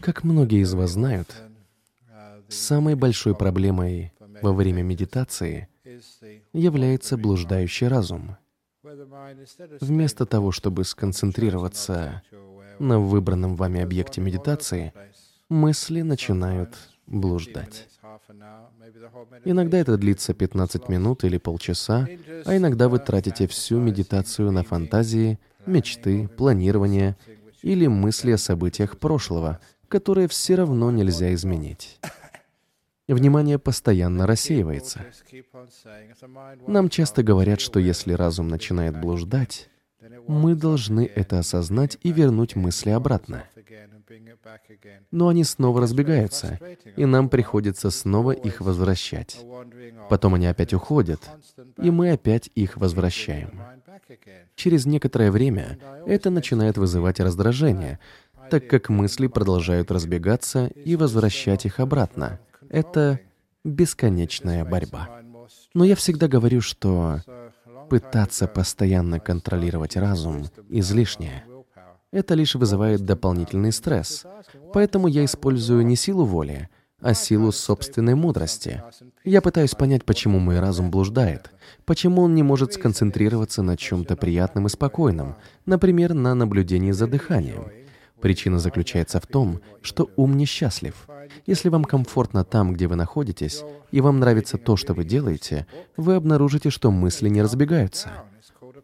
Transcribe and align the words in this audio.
Как 0.00 0.24
многие 0.24 0.62
из 0.62 0.72
вас 0.74 0.90
знают, 0.90 1.34
самой 2.48 2.94
большой 2.94 3.34
проблемой 3.34 4.12
во 4.42 4.52
время 4.52 4.82
медитации 4.82 5.68
является 6.52 7.16
блуждающий 7.16 7.88
разум. 7.88 8.36
Вместо 9.80 10.26
того, 10.26 10.52
чтобы 10.52 10.84
сконцентрироваться 10.84 12.22
на 12.78 12.98
выбранном 12.98 13.56
вами 13.56 13.80
объекте 13.82 14.20
медитации, 14.20 14.92
мысли 15.48 16.00
начинают 16.02 16.74
блуждать. 17.06 17.88
Иногда 19.44 19.78
это 19.78 19.96
длится 19.96 20.32
15 20.32 20.88
минут 20.88 21.24
или 21.24 21.36
полчаса, 21.38 22.08
а 22.44 22.56
иногда 22.56 22.88
вы 22.88 22.98
тратите 22.98 23.46
всю 23.46 23.78
медитацию 23.78 24.50
на 24.50 24.62
фантазии, 24.64 25.38
мечты, 25.66 26.28
планирование 26.28 27.16
или 27.62 27.86
мысли 27.86 28.32
о 28.32 28.38
событиях 28.38 28.98
прошлого, 28.98 29.60
которые 29.88 30.28
все 30.28 30.54
равно 30.54 30.90
нельзя 30.90 31.34
изменить. 31.34 31.98
Внимание 33.08 33.58
постоянно 33.58 34.26
рассеивается. 34.26 35.04
Нам 36.66 36.88
часто 36.88 37.22
говорят, 37.24 37.60
что 37.60 37.80
если 37.80 38.12
разум 38.12 38.46
начинает 38.48 39.00
блуждать, 39.00 39.68
мы 40.28 40.54
должны 40.54 41.06
это 41.06 41.40
осознать 41.40 41.98
и 42.02 42.12
вернуть 42.12 42.54
мысли 42.54 42.90
обратно. 42.90 43.44
Но 45.10 45.28
они 45.28 45.44
снова 45.44 45.80
разбегаются, 45.80 46.58
и 46.96 47.04
нам 47.04 47.28
приходится 47.28 47.90
снова 47.90 48.32
их 48.32 48.60
возвращать. 48.60 49.44
Потом 50.08 50.34
они 50.34 50.46
опять 50.46 50.72
уходят, 50.72 51.20
и 51.78 51.90
мы 51.90 52.12
опять 52.12 52.50
их 52.54 52.76
возвращаем. 52.76 53.60
Через 54.54 54.86
некоторое 54.86 55.30
время 55.30 55.78
это 56.06 56.30
начинает 56.30 56.76
вызывать 56.76 57.20
раздражение, 57.20 57.98
так 58.50 58.66
как 58.68 58.88
мысли 58.88 59.26
продолжают 59.26 59.90
разбегаться 59.90 60.66
и 60.66 60.96
возвращать 60.96 61.66
их 61.66 61.80
обратно. 61.80 62.40
Это 62.68 63.20
бесконечная 63.64 64.64
борьба. 64.64 65.20
Но 65.74 65.84
я 65.84 65.94
всегда 65.94 66.28
говорю, 66.28 66.60
что 66.60 67.22
пытаться 67.88 68.46
постоянно 68.46 69.20
контролировать 69.20 69.96
разум 69.96 70.44
излишнее. 70.68 71.44
Это 72.12 72.34
лишь 72.34 72.54
вызывает 72.54 73.04
дополнительный 73.04 73.72
стресс. 73.72 74.24
Поэтому 74.72 75.06
я 75.06 75.24
использую 75.24 75.86
не 75.86 75.96
силу 75.96 76.24
воли, 76.24 76.68
а 77.00 77.14
силу 77.14 77.52
собственной 77.52 78.14
мудрости. 78.14 78.82
Я 79.24 79.40
пытаюсь 79.40 79.74
понять, 79.74 80.04
почему 80.04 80.38
мой 80.38 80.60
разум 80.60 80.90
блуждает, 80.90 81.50
почему 81.84 82.22
он 82.22 82.34
не 82.34 82.42
может 82.42 82.74
сконцентрироваться 82.74 83.62
на 83.62 83.76
чем-то 83.76 84.16
приятном 84.16 84.66
и 84.66 84.70
спокойном, 84.70 85.36
например, 85.66 86.14
на 86.14 86.34
наблюдении 86.34 86.92
за 86.92 87.06
дыханием. 87.06 87.66
Причина 88.20 88.58
заключается 88.58 89.18
в 89.20 89.26
том, 89.26 89.60
что 89.80 90.10
ум 90.16 90.36
несчастлив. 90.36 91.08
Если 91.46 91.68
вам 91.68 91.84
комфортно 91.84 92.44
там, 92.44 92.74
где 92.74 92.86
вы 92.86 92.96
находитесь, 92.96 93.62
и 93.92 94.00
вам 94.00 94.20
нравится 94.20 94.58
то, 94.58 94.76
что 94.76 94.92
вы 94.92 95.04
делаете, 95.04 95.66
вы 95.96 96.16
обнаружите, 96.16 96.70
что 96.70 96.90
мысли 96.90 97.28
не 97.28 97.42
разбегаются. 97.42 98.10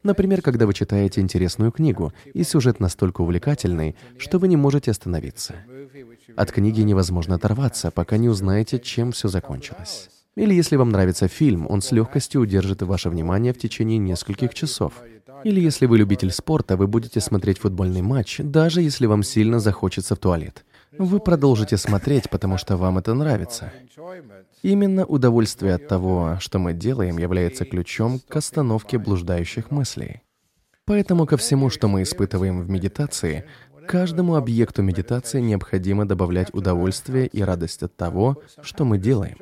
Например, 0.03 0.41
когда 0.41 0.67
вы 0.67 0.75
читаете 0.75 1.21
интересную 1.21 1.73
книгу, 1.73 2.13
и 2.33 2.45
сюжет 2.45 2.81
настолько 2.81 3.23
увлекательный, 3.23 3.97
что 4.19 4.39
вы 4.39 4.49
не 4.49 4.57
можете 4.57 4.91
остановиться. 4.91 5.55
От 6.35 6.51
книги 6.51 6.81
невозможно 6.81 7.37
оторваться, 7.37 7.91
пока 7.91 8.17
не 8.17 8.29
узнаете, 8.29 8.79
чем 8.79 9.13
все 9.13 9.29
закончилось. 9.29 10.09
Или 10.35 10.55
если 10.55 10.77
вам 10.77 10.91
нравится 10.91 11.29
фильм, 11.29 11.67
он 11.71 11.81
с 11.81 11.93
легкостью 11.93 12.43
удержит 12.43 12.83
ваше 12.83 13.09
внимание 13.09 13.53
в 13.53 13.59
течение 13.59 13.99
нескольких 13.99 14.53
часов. 14.55 14.93
Или 15.45 15.61
если 15.61 15.87
вы 15.87 15.99
любитель 15.99 16.33
спорта, 16.33 16.77
вы 16.77 16.87
будете 16.87 17.21
смотреть 17.21 17.59
футбольный 17.59 18.03
матч, 18.03 18.41
даже 18.43 18.83
если 18.83 19.07
вам 19.07 19.23
сильно 19.23 19.61
захочется 19.61 20.15
в 20.15 20.19
туалет. 20.19 20.65
Вы 20.99 21.21
продолжите 21.21 21.77
смотреть, 21.77 22.31
потому 22.31 22.59
что 22.59 22.77
вам 22.77 22.99
это 22.99 23.15
нравится. 23.15 23.73
Именно 24.63 25.05
удовольствие 25.05 25.75
от 25.75 25.89
того, 25.89 26.39
что 26.41 26.59
мы 26.59 26.73
делаем, 26.73 27.19
является 27.19 27.65
ключом 27.65 28.21
к 28.29 28.37
остановке 28.37 28.99
блуждающих 28.99 29.71
мыслей. 29.71 30.23
Поэтому 30.87 31.27
ко 31.27 31.37
всему, 31.37 31.69
что 31.69 31.89
мы 31.89 32.03
испытываем 32.03 32.63
в 32.63 32.71
медитации, 32.71 33.45
каждому 33.87 34.35
объекту 34.35 34.83
медитации 34.83 35.41
необходимо 35.41 36.07
добавлять 36.07 36.53
удовольствие 36.53 37.27
и 37.27 37.43
радость 37.43 37.83
от 37.83 37.97
того, 37.97 38.43
что 38.63 38.85
мы 38.85 38.99
делаем. 38.99 39.37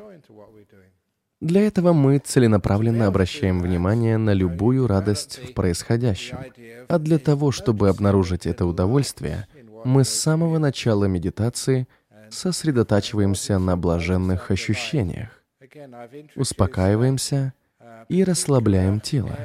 Для 1.41 1.67
этого 1.67 1.93
мы 1.93 2.19
целенаправленно 2.19 3.07
обращаем 3.07 3.61
внимание 3.61 4.17
на 4.17 4.33
любую 4.33 4.87
радость 4.87 5.41
в 5.45 5.53
происходящем. 5.53 6.39
А 6.89 6.99
для 6.99 7.19
того, 7.19 7.51
чтобы 7.51 7.89
обнаружить 7.89 8.47
это 8.47 8.65
удовольствие, 8.65 9.47
мы 9.85 10.05
с 10.05 10.09
самого 10.09 10.59
начала 10.59 11.05
медитации 11.05 11.87
сосредотачиваемся 12.31 13.59
на 13.59 13.77
блаженных 13.77 14.51
ощущениях, 14.51 15.43
успокаиваемся 16.35 17.53
и 18.09 18.25
расслабляем 18.25 19.01
тело. 19.01 19.37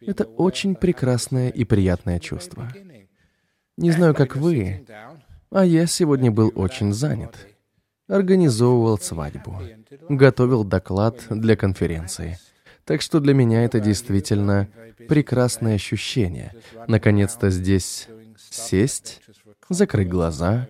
Это 0.00 0.24
очень 0.24 0.74
прекрасное 0.74 1.50
и 1.50 1.64
приятное 1.64 2.18
чувство. 2.18 2.72
Не 3.80 3.92
знаю, 3.92 4.14
как 4.14 4.36
вы, 4.36 4.84
а 5.50 5.64
я 5.64 5.86
сегодня 5.86 6.30
был 6.30 6.52
очень 6.54 6.92
занят. 6.92 7.34
Организовывал 8.08 8.98
свадьбу, 8.98 9.58
готовил 10.10 10.64
доклад 10.64 11.24
для 11.30 11.56
конференции. 11.56 12.38
Так 12.84 13.00
что 13.00 13.20
для 13.20 13.32
меня 13.32 13.64
это 13.64 13.80
действительно 13.80 14.68
прекрасное 15.08 15.76
ощущение. 15.76 16.52
Наконец-то 16.88 17.48
здесь 17.48 18.08
сесть, 18.36 19.22
закрыть 19.70 20.10
глаза 20.10 20.68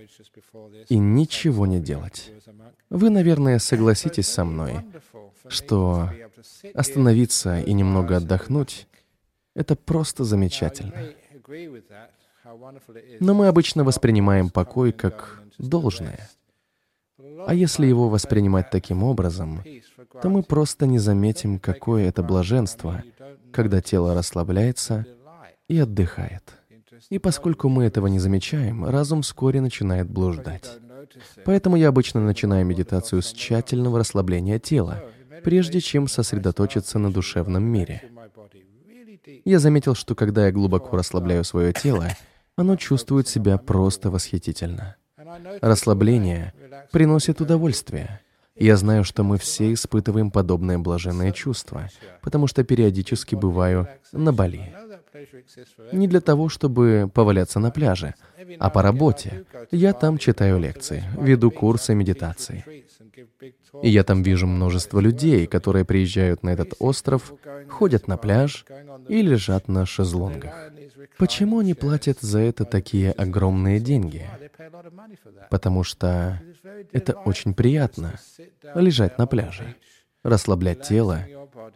и 0.88 0.96
ничего 0.96 1.66
не 1.66 1.80
делать. 1.80 2.30
Вы, 2.90 3.10
наверное, 3.10 3.58
согласитесь 3.58 4.28
со 4.28 4.44
мной, 4.44 4.84
что 5.48 6.10
остановиться 6.74 7.58
и 7.58 7.72
немного 7.72 8.18
отдохнуть— 8.18 8.86
это 9.56 9.74
просто 9.74 10.22
замечательно. 10.22 10.94
Но 13.20 13.34
мы 13.34 13.48
обычно 13.48 13.84
воспринимаем 13.84 14.50
покой 14.50 14.92
как 14.92 15.42
должное. 15.58 16.28
А 17.46 17.54
если 17.54 17.86
его 17.86 18.08
воспринимать 18.08 18.70
таким 18.70 19.02
образом, 19.02 19.62
то 20.22 20.28
мы 20.28 20.42
просто 20.42 20.86
не 20.86 20.98
заметим, 20.98 21.58
какое 21.58 22.08
это 22.08 22.22
блаженство, 22.22 23.02
когда 23.52 23.80
тело 23.80 24.14
расслабляется 24.14 25.06
и 25.68 25.78
отдыхает. 25.78 26.42
И 27.08 27.18
поскольку 27.18 27.68
мы 27.68 27.84
этого 27.84 28.08
не 28.08 28.18
замечаем, 28.18 28.84
разум 28.84 29.22
вскоре 29.22 29.60
начинает 29.60 30.08
блуждать. 30.08 30.70
Поэтому 31.44 31.76
я 31.76 31.88
обычно 31.88 32.20
начинаю 32.20 32.66
медитацию 32.66 33.22
с 33.22 33.32
тщательного 33.32 33.98
расслабления 33.98 34.58
тела, 34.58 35.02
прежде 35.42 35.80
чем 35.80 36.08
сосредоточиться 36.08 36.98
на 36.98 37.12
душевном 37.12 37.64
мире. 37.64 38.02
Я 39.44 39.58
заметил, 39.58 39.94
что 39.94 40.14
когда 40.14 40.46
я 40.46 40.52
глубоко 40.52 40.96
расслабляю 40.96 41.44
свое 41.44 41.72
тело, 41.72 42.08
оно 42.60 42.76
чувствует 42.76 43.26
себя 43.26 43.56
просто 43.58 44.10
восхитительно. 44.10 44.96
Расслабление 45.60 46.52
приносит 46.92 47.40
удовольствие. 47.40 48.20
Я 48.54 48.76
знаю, 48.76 49.04
что 49.04 49.22
мы 49.22 49.38
все 49.38 49.72
испытываем 49.72 50.30
подобное 50.30 50.78
блаженное 50.78 51.32
чувство, 51.32 51.88
потому 52.20 52.46
что 52.46 52.62
периодически 52.62 53.34
бываю 53.34 53.88
на 54.12 54.32
Бали. 54.32 54.74
Не 55.92 56.06
для 56.08 56.20
того, 56.20 56.48
чтобы 56.48 57.10
поваляться 57.12 57.58
на 57.58 57.70
пляже, 57.70 58.14
а 58.58 58.68
по 58.68 58.82
работе. 58.82 59.44
Я 59.70 59.92
там 59.92 60.18
читаю 60.18 60.58
лекции, 60.58 61.04
веду 61.18 61.50
курсы 61.50 61.94
медитации. 61.94 62.64
И 63.82 63.88
я 63.88 64.04
там 64.04 64.22
вижу 64.22 64.46
множество 64.46 65.00
людей, 65.00 65.46
которые 65.46 65.84
приезжают 65.84 66.42
на 66.42 66.50
этот 66.50 66.74
остров, 66.78 67.32
ходят 67.68 68.08
на 68.08 68.16
пляж 68.16 68.66
и 69.08 69.22
лежат 69.22 69.68
на 69.68 69.86
шезлонгах. 69.86 70.70
Почему 71.18 71.58
они 71.60 71.74
платят 71.74 72.20
за 72.20 72.40
это 72.40 72.64
такие 72.64 73.12
огромные 73.12 73.80
деньги? 73.80 74.28
Потому 75.50 75.84
что 75.84 76.40
это 76.92 77.14
очень 77.14 77.54
приятно— 77.54 78.18
лежать 78.74 79.18
на 79.18 79.26
пляже, 79.26 79.76
расслаблять 80.22 80.82
тело 80.82 81.24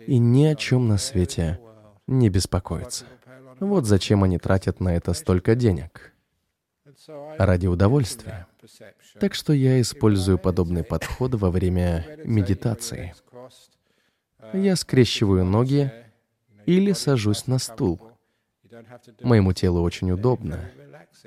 и 0.06 0.18
ни 0.18 0.44
о 0.44 0.54
чем 0.54 0.88
на 0.88 0.98
свете 0.98 1.60
не 2.06 2.28
беспокоиться. 2.28 3.06
Вот 3.60 3.86
зачем 3.86 4.24
они 4.24 4.38
тратят 4.38 4.80
на 4.80 4.94
это 4.96 5.12
столько 5.14 5.54
денег. 5.54 6.12
Ради 7.38 7.66
удовольствия. 7.66 8.46
Так 9.20 9.34
что 9.34 9.52
я 9.52 9.80
использую 9.80 10.38
подобный 10.38 10.84
подход 10.84 11.34
во 11.34 11.50
время 11.50 12.06
медитации. 12.24 13.14
Я 14.52 14.76
скрещиваю 14.76 15.44
ноги 15.44 15.92
или 16.66 16.92
сажусь 16.92 17.46
на 17.46 17.58
стул. 17.58 18.13
Моему 19.22 19.52
телу 19.52 19.82
очень 19.82 20.10
удобно. 20.10 20.60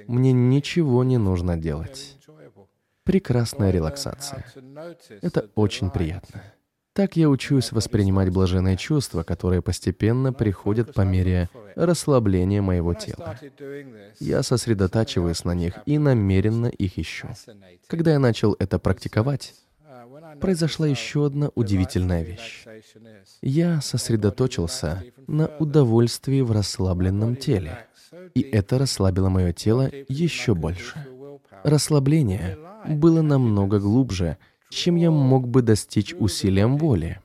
Мне 0.08 0.32
ничего 0.32 1.04
не 1.04 1.18
нужно 1.18 1.58
делать. 1.58 2.18
Прекрасная 3.04 3.72
релаксация. 3.72 4.46
Это 5.22 5.50
очень 5.56 5.90
приятно. 5.90 6.42
Так 6.98 7.16
я 7.16 7.30
учусь 7.30 7.72
воспринимать 7.72 8.32
блаженные 8.32 8.76
чувства, 8.76 9.22
которые 9.22 9.62
постепенно 9.62 10.34
приходят 10.34 10.96
по 10.96 11.02
мере 11.02 11.48
расслабления 11.76 12.60
моего 12.64 12.96
тела. 12.96 13.38
Я 14.20 14.42
сосредотачиваюсь 14.42 15.46
на 15.46 15.54
них 15.54 15.76
и 15.86 16.00
намеренно 16.00 16.66
их 16.66 16.98
ищу. 16.98 17.30
Когда 17.86 18.14
я 18.14 18.20
начал 18.20 18.56
это 18.58 18.80
практиковать, 18.80 19.54
произошла 20.40 20.88
еще 20.88 21.26
одна 21.26 21.50
удивительная 21.56 22.24
вещь. 22.24 22.66
Я 23.42 23.82
сосредоточился 23.82 25.04
на 25.28 25.48
удовольствии 25.58 26.42
в 26.42 26.52
расслабленном 26.52 27.36
теле, 27.36 27.88
и 28.34 28.42
это 28.42 28.78
расслабило 28.78 29.30
мое 29.30 29.54
тело 29.54 29.90
еще 30.08 30.54
больше. 30.56 31.06
Расслабление 31.64 32.58
было 32.88 33.22
намного 33.22 33.80
глубже, 33.80 34.38
чем 34.70 34.96
я 34.96 35.12
мог 35.12 35.48
бы 35.48 35.62
достичь 35.62 36.14
усилием 36.14 36.78
воли. 36.78 37.20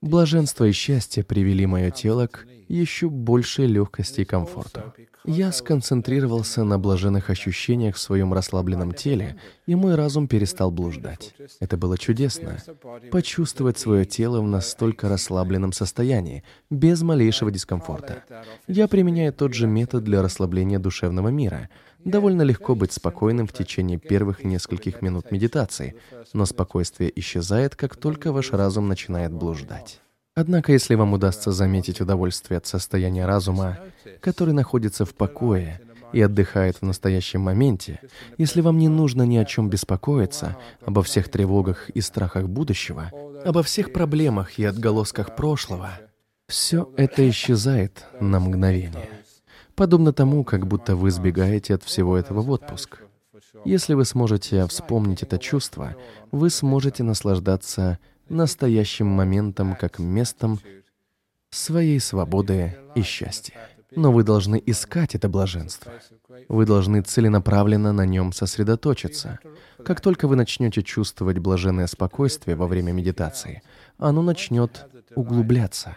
Блаженство 0.00 0.64
и 0.64 0.72
счастье 0.72 1.22
привели 1.22 1.66
мое 1.66 1.90
тело 1.90 2.26
к 2.26 2.46
еще 2.68 3.08
большей 3.08 3.66
легкости 3.66 4.22
и 4.22 4.24
комфорту. 4.24 4.80
Я 5.24 5.52
сконцентрировался 5.52 6.64
на 6.64 6.78
блаженных 6.78 7.30
ощущениях 7.30 7.96
в 7.96 8.00
своем 8.00 8.32
расслабленном 8.32 8.92
теле, 8.92 9.38
и 9.66 9.74
мой 9.74 9.94
разум 9.94 10.26
перестал 10.26 10.70
блуждать. 10.70 11.34
Это 11.60 11.76
было 11.76 11.96
чудесно. 11.96 12.58
Почувствовать 13.10 13.78
свое 13.78 14.04
тело 14.04 14.40
в 14.40 14.46
настолько 14.46 15.08
расслабленном 15.08 15.72
состоянии, 15.72 16.42
без 16.70 17.02
малейшего 17.02 17.50
дискомфорта. 17.50 18.24
Я 18.66 18.88
применяю 18.88 19.32
тот 19.32 19.54
же 19.54 19.66
метод 19.66 20.04
для 20.04 20.22
расслабления 20.22 20.78
душевного 20.78 21.28
мира— 21.28 21.68
Довольно 22.04 22.42
легко 22.42 22.74
быть 22.74 22.92
спокойным 22.92 23.46
в 23.46 23.52
течение 23.52 23.98
первых 23.98 24.44
нескольких 24.44 25.02
минут 25.02 25.30
медитации, 25.30 25.94
но 26.32 26.46
спокойствие 26.46 27.12
исчезает, 27.20 27.76
как 27.76 27.96
только 27.96 28.32
ваш 28.32 28.50
разум 28.52 28.88
начинает 28.88 29.32
блуждать. 29.32 30.00
Однако, 30.34 30.72
если 30.72 30.94
вам 30.94 31.12
удастся 31.12 31.52
заметить 31.52 32.00
удовольствие 32.00 32.58
от 32.58 32.66
состояния 32.66 33.26
разума, 33.26 33.78
который 34.20 34.54
находится 34.54 35.04
в 35.04 35.14
покое 35.14 35.80
и 36.12 36.20
отдыхает 36.20 36.76
в 36.76 36.82
настоящем 36.82 37.42
моменте, 37.42 38.00
если 38.38 38.60
вам 38.60 38.78
не 38.78 38.88
нужно 38.88 39.22
ни 39.22 39.36
о 39.36 39.44
чем 39.44 39.68
беспокоиться, 39.68 40.56
обо 40.84 41.02
всех 41.02 41.28
тревогах 41.28 41.90
и 41.90 42.00
страхах 42.00 42.48
будущего, 42.48 43.10
обо 43.44 43.62
всех 43.62 43.92
проблемах 43.92 44.58
и 44.58 44.64
отголосках 44.64 45.36
прошлого, 45.36 45.90
все 46.48 46.90
это 46.96 47.28
исчезает 47.28 48.06
на 48.20 48.40
мгновение 48.40 49.08
подобно 49.74 50.12
тому, 50.12 50.44
как 50.44 50.66
будто 50.66 50.96
вы 50.96 51.10
сбегаете 51.10 51.74
от 51.74 51.82
всего 51.82 52.16
этого 52.16 52.40
в 52.40 52.50
отпуск. 52.50 53.00
Если 53.64 53.94
вы 53.94 54.04
сможете 54.04 54.66
вспомнить 54.66 55.22
это 55.22 55.38
чувство, 55.38 55.96
вы 56.30 56.50
сможете 56.50 57.02
наслаждаться 57.02 57.98
настоящим 58.32 59.06
моментом 59.06 59.76
как 59.76 59.98
местом 59.98 60.58
своей 61.50 62.00
свободы 62.00 62.76
и 62.94 63.02
счастья. 63.02 63.54
Но 63.94 64.10
вы 64.10 64.24
должны 64.24 64.60
искать 64.64 65.14
это 65.14 65.28
блаженство. 65.28 65.92
Вы 66.48 66.64
должны 66.64 67.02
целенаправленно 67.02 67.92
на 67.92 68.06
нем 68.06 68.32
сосредоточиться. 68.32 69.38
Как 69.84 70.00
только 70.00 70.28
вы 70.28 70.36
начнете 70.36 70.82
чувствовать 70.82 71.38
блаженное 71.38 71.86
спокойствие 71.86 72.56
во 72.56 72.66
время 72.66 72.92
медитации, 72.92 73.62
оно 73.98 74.22
начнет 74.22 74.86
углубляться. 75.14 75.96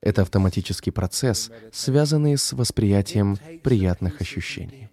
Это 0.00 0.22
автоматический 0.22 0.90
процесс, 0.90 1.50
связанный 1.72 2.36
с 2.36 2.52
восприятием 2.52 3.36
приятных 3.62 4.20
ощущений. 4.20 4.90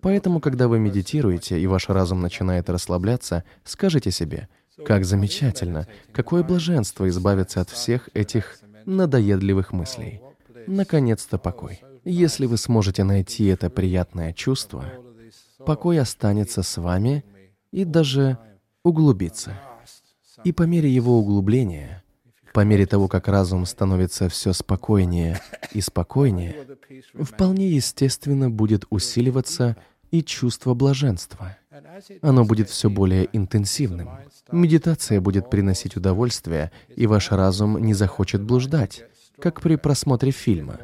Поэтому, 0.00 0.40
когда 0.40 0.68
вы 0.68 0.78
медитируете, 0.78 1.60
и 1.60 1.66
ваш 1.66 1.88
разум 1.88 2.20
начинает 2.20 2.68
расслабляться, 2.68 3.44
скажите 3.64 4.10
себе, 4.10 4.48
как 4.86 5.04
замечательно, 5.04 5.86
какое 6.12 6.42
блаженство 6.42 7.08
избавиться 7.08 7.60
от 7.60 7.70
всех 7.70 8.08
этих 8.14 8.58
надоедливых 8.84 9.72
мыслей. 9.72 10.20
Наконец-то 10.66 11.38
покой. 11.38 11.80
Если 12.04 12.46
вы 12.46 12.56
сможете 12.56 13.04
найти 13.04 13.46
это 13.46 13.70
приятное 13.70 14.32
чувство, 14.32 14.84
покой 15.64 16.00
останется 16.00 16.62
с 16.62 16.76
вами 16.76 17.24
и 17.70 17.84
даже 17.84 18.38
углубится. 18.82 19.58
И 20.44 20.52
по 20.52 20.64
мере 20.64 20.90
его 20.90 21.18
углубления 21.18 22.02
по 22.52 22.60
мере 22.60 22.86
того, 22.86 23.08
как 23.08 23.28
разум 23.28 23.64
становится 23.64 24.28
все 24.28 24.52
спокойнее 24.52 25.40
и 25.72 25.80
спокойнее, 25.80 26.66
вполне 27.18 27.68
естественно 27.68 28.50
будет 28.50 28.84
усиливаться 28.90 29.76
и 30.10 30.22
чувство 30.22 30.74
блаженства. 30.74 31.56
Оно 32.20 32.44
будет 32.44 32.68
все 32.68 32.90
более 32.90 33.28
интенсивным. 33.32 34.10
Медитация 34.50 35.20
будет 35.20 35.50
приносить 35.50 35.96
удовольствие, 35.96 36.70
и 36.94 37.06
ваш 37.06 37.30
разум 37.30 37.78
не 37.78 37.94
захочет 37.94 38.42
блуждать, 38.42 39.04
как 39.38 39.60
при 39.60 39.76
просмотре 39.76 40.30
фильма. 40.30 40.78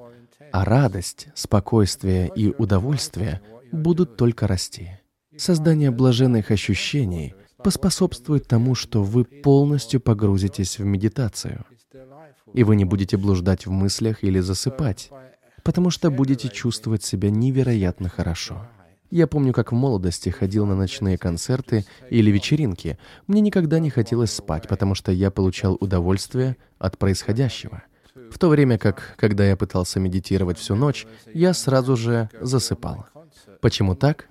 А 0.53 0.65
радость, 0.65 1.29
спокойствие 1.35 2.31
и 2.35 2.55
удовольствие 2.56 3.41
будут 3.71 4.17
только 4.17 4.47
расти. 4.47 4.91
Создание 5.37 5.91
блаженных 5.91 6.50
ощущений— 6.50 7.35
поспособствует 7.62 8.47
тому, 8.47 8.75
что 8.75 9.03
вы 9.03 9.25
полностью 9.25 10.01
погрузитесь 10.01 10.79
в 10.79 10.85
медитацию. 10.85 11.65
И 12.55 12.65
вы 12.65 12.77
не 12.77 12.85
будете 12.85 13.17
блуждать 13.17 13.67
в 13.67 13.71
мыслях 13.71 14.25
или 14.25 14.41
засыпать, 14.41 15.11
потому 15.65 15.91
что 15.91 16.11
будете 16.11 16.49
чувствовать 16.49 17.03
себя 17.03 17.31
невероятно 17.31 18.09
хорошо. 18.09 18.69
Я 19.10 19.26
помню, 19.26 19.52
как 19.52 19.72
в 19.72 19.75
молодости 19.75 20.28
ходил 20.28 20.66
на 20.66 20.75
ночные 20.75 21.16
концерты 21.16 21.87
или 22.10 22.31
вечеринки. 22.31 22.99
Мне 23.26 23.40
никогда 23.40 23.78
не 23.78 23.90
хотелось 23.90 24.32
спать, 24.32 24.69
потому 24.69 24.94
что 24.94 25.12
я 25.12 25.31
получал 25.31 25.76
удовольствие 25.81 26.56
от 26.78 26.99
происходящего. 26.99 27.82
В 28.31 28.38
то 28.38 28.49
время 28.49 28.78
как, 28.78 29.14
когда 29.16 29.46
я 29.46 29.56
пытался 29.56 30.00
медитировать 30.00 30.58
всю 30.58 30.75
ночь, 30.75 31.06
я 31.32 31.55
сразу 31.55 31.96
же 31.96 32.28
засыпал. 32.40 33.06
Почему 33.60 33.94
так? 33.94 34.26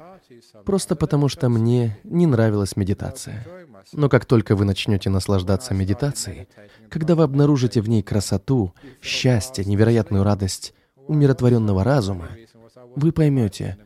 Просто 0.65 0.95
потому, 0.95 1.29
что 1.29 1.49
мне 1.49 1.97
не 2.03 2.27
нравилась 2.27 2.75
медитация. 2.75 3.45
Но 3.93 4.09
как 4.09 4.25
только 4.25 4.55
вы 4.55 4.65
начнете 4.65 5.09
наслаждаться 5.09 5.73
медитацией, 5.73 6.47
когда 6.89 7.15
вы 7.15 7.23
обнаружите 7.23 7.81
в 7.81 7.89
ней 7.89 8.03
красоту, 8.03 8.73
счастье, 9.01 9.65
невероятную 9.65 10.23
радость 10.23 10.73
умиротворенного 11.07 11.83
разума, 11.83 12.27
вы 12.95 13.11
поймете, 13.11 13.77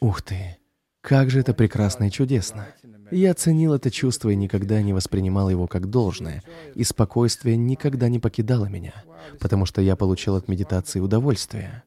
ух 0.00 0.22
ты, 0.22 0.58
как 1.00 1.30
же 1.30 1.40
это 1.40 1.54
прекрасно 1.54 2.04
и 2.04 2.10
чудесно. 2.10 2.68
Я 3.10 3.32
ценил 3.34 3.72
это 3.72 3.90
чувство 3.90 4.28
и 4.30 4.36
никогда 4.36 4.82
не 4.82 4.92
воспринимал 4.92 5.48
его 5.48 5.66
как 5.66 5.88
должное, 5.88 6.42
и 6.74 6.84
спокойствие 6.84 7.56
никогда 7.56 8.08
не 8.08 8.18
покидало 8.18 8.66
меня, 8.66 8.92
потому 9.40 9.64
что 9.64 9.80
я 9.80 9.96
получил 9.96 10.36
от 10.36 10.48
медитации 10.48 11.00
удовольствие. 11.00 11.84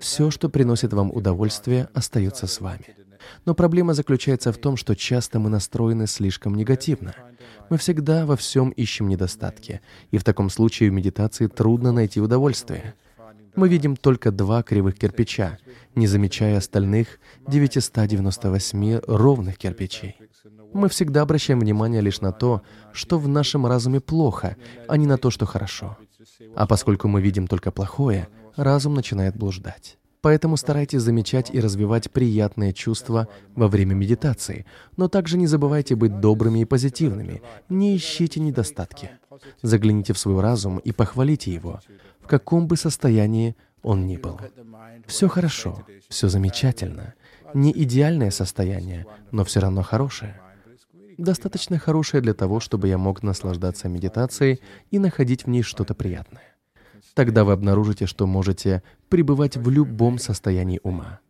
Все, 0.00 0.30
что 0.30 0.48
приносит 0.48 0.92
вам 0.92 1.10
удовольствие, 1.12 1.88
остается 1.94 2.46
с 2.46 2.60
вами. 2.60 2.96
Но 3.44 3.54
проблема 3.54 3.94
заключается 3.94 4.52
в 4.52 4.58
том, 4.58 4.76
что 4.76 4.94
часто 4.96 5.38
мы 5.38 5.50
настроены 5.50 6.06
слишком 6.06 6.54
негативно. 6.54 7.14
Мы 7.70 7.78
всегда 7.78 8.26
во 8.26 8.36
всем 8.36 8.70
ищем 8.70 9.08
недостатки, 9.08 9.80
и 10.10 10.18
в 10.18 10.24
таком 10.24 10.50
случае 10.50 10.90
в 10.90 10.94
медитации 10.94 11.46
трудно 11.46 11.92
найти 11.92 12.20
удовольствие. 12.20 12.94
Мы 13.56 13.68
видим 13.68 13.96
только 13.96 14.32
два 14.32 14.62
кривых 14.62 14.96
кирпича, 14.98 15.58
не 15.94 16.06
замечая 16.06 16.58
остальных 16.58 17.20
998 17.46 19.00
ровных 19.06 19.58
кирпичей. 19.58 20.16
Мы 20.72 20.88
всегда 20.88 21.22
обращаем 21.22 21.60
внимание 21.60 22.00
лишь 22.00 22.20
на 22.20 22.32
то, 22.32 22.62
что 22.92 23.18
в 23.18 23.28
нашем 23.28 23.64
разуме 23.66 24.00
плохо, 24.00 24.56
а 24.88 24.96
не 24.96 25.06
на 25.06 25.18
то, 25.18 25.30
что 25.30 25.46
хорошо. 25.46 25.96
А 26.56 26.66
поскольку 26.66 27.06
мы 27.06 27.22
видим 27.22 27.46
только 27.46 27.70
плохое, 27.70 28.28
разум 28.56 28.94
начинает 28.94 29.36
блуждать. 29.36 29.98
Поэтому 30.20 30.56
старайтесь 30.56 31.02
замечать 31.02 31.50
и 31.52 31.60
развивать 31.60 32.10
приятные 32.10 32.72
чувства 32.72 33.28
во 33.54 33.68
время 33.68 33.92
медитации, 33.92 34.64
но 34.96 35.06
также 35.06 35.36
не 35.36 35.46
забывайте 35.46 35.96
быть 35.96 36.18
добрыми 36.18 36.60
и 36.60 36.64
позитивными, 36.64 37.42
не 37.68 37.94
ищите 37.94 38.40
недостатки. 38.40 39.10
Загляните 39.62 40.12
в 40.12 40.18
свой 40.18 40.40
разум 40.40 40.78
и 40.78 40.92
похвалите 40.92 41.52
его, 41.52 41.80
в 42.20 42.26
каком 42.26 42.66
бы 42.66 42.76
состоянии 42.76 43.56
он 43.82 44.06
ни 44.06 44.16
был. 44.16 44.40
Все 45.06 45.28
хорошо, 45.28 45.84
все 46.08 46.28
замечательно. 46.28 47.14
Не 47.52 47.70
идеальное 47.72 48.30
состояние, 48.30 49.06
но 49.30 49.44
все 49.44 49.60
равно 49.60 49.82
хорошее. 49.82 50.40
Достаточно 51.18 51.78
хорошее 51.78 52.22
для 52.22 52.34
того, 52.34 52.58
чтобы 52.58 52.88
я 52.88 52.98
мог 52.98 53.22
наслаждаться 53.22 53.88
медитацией 53.88 54.60
и 54.90 54.98
находить 54.98 55.44
в 55.44 55.48
ней 55.48 55.62
что-то 55.62 55.94
приятное. 55.94 56.56
Тогда 57.14 57.44
вы 57.44 57.52
обнаружите, 57.52 58.06
что 58.06 58.26
можете 58.26 58.82
пребывать 59.08 59.56
в 59.56 59.70
любом 59.70 60.18
состоянии 60.18 60.80
ума. 60.82 61.20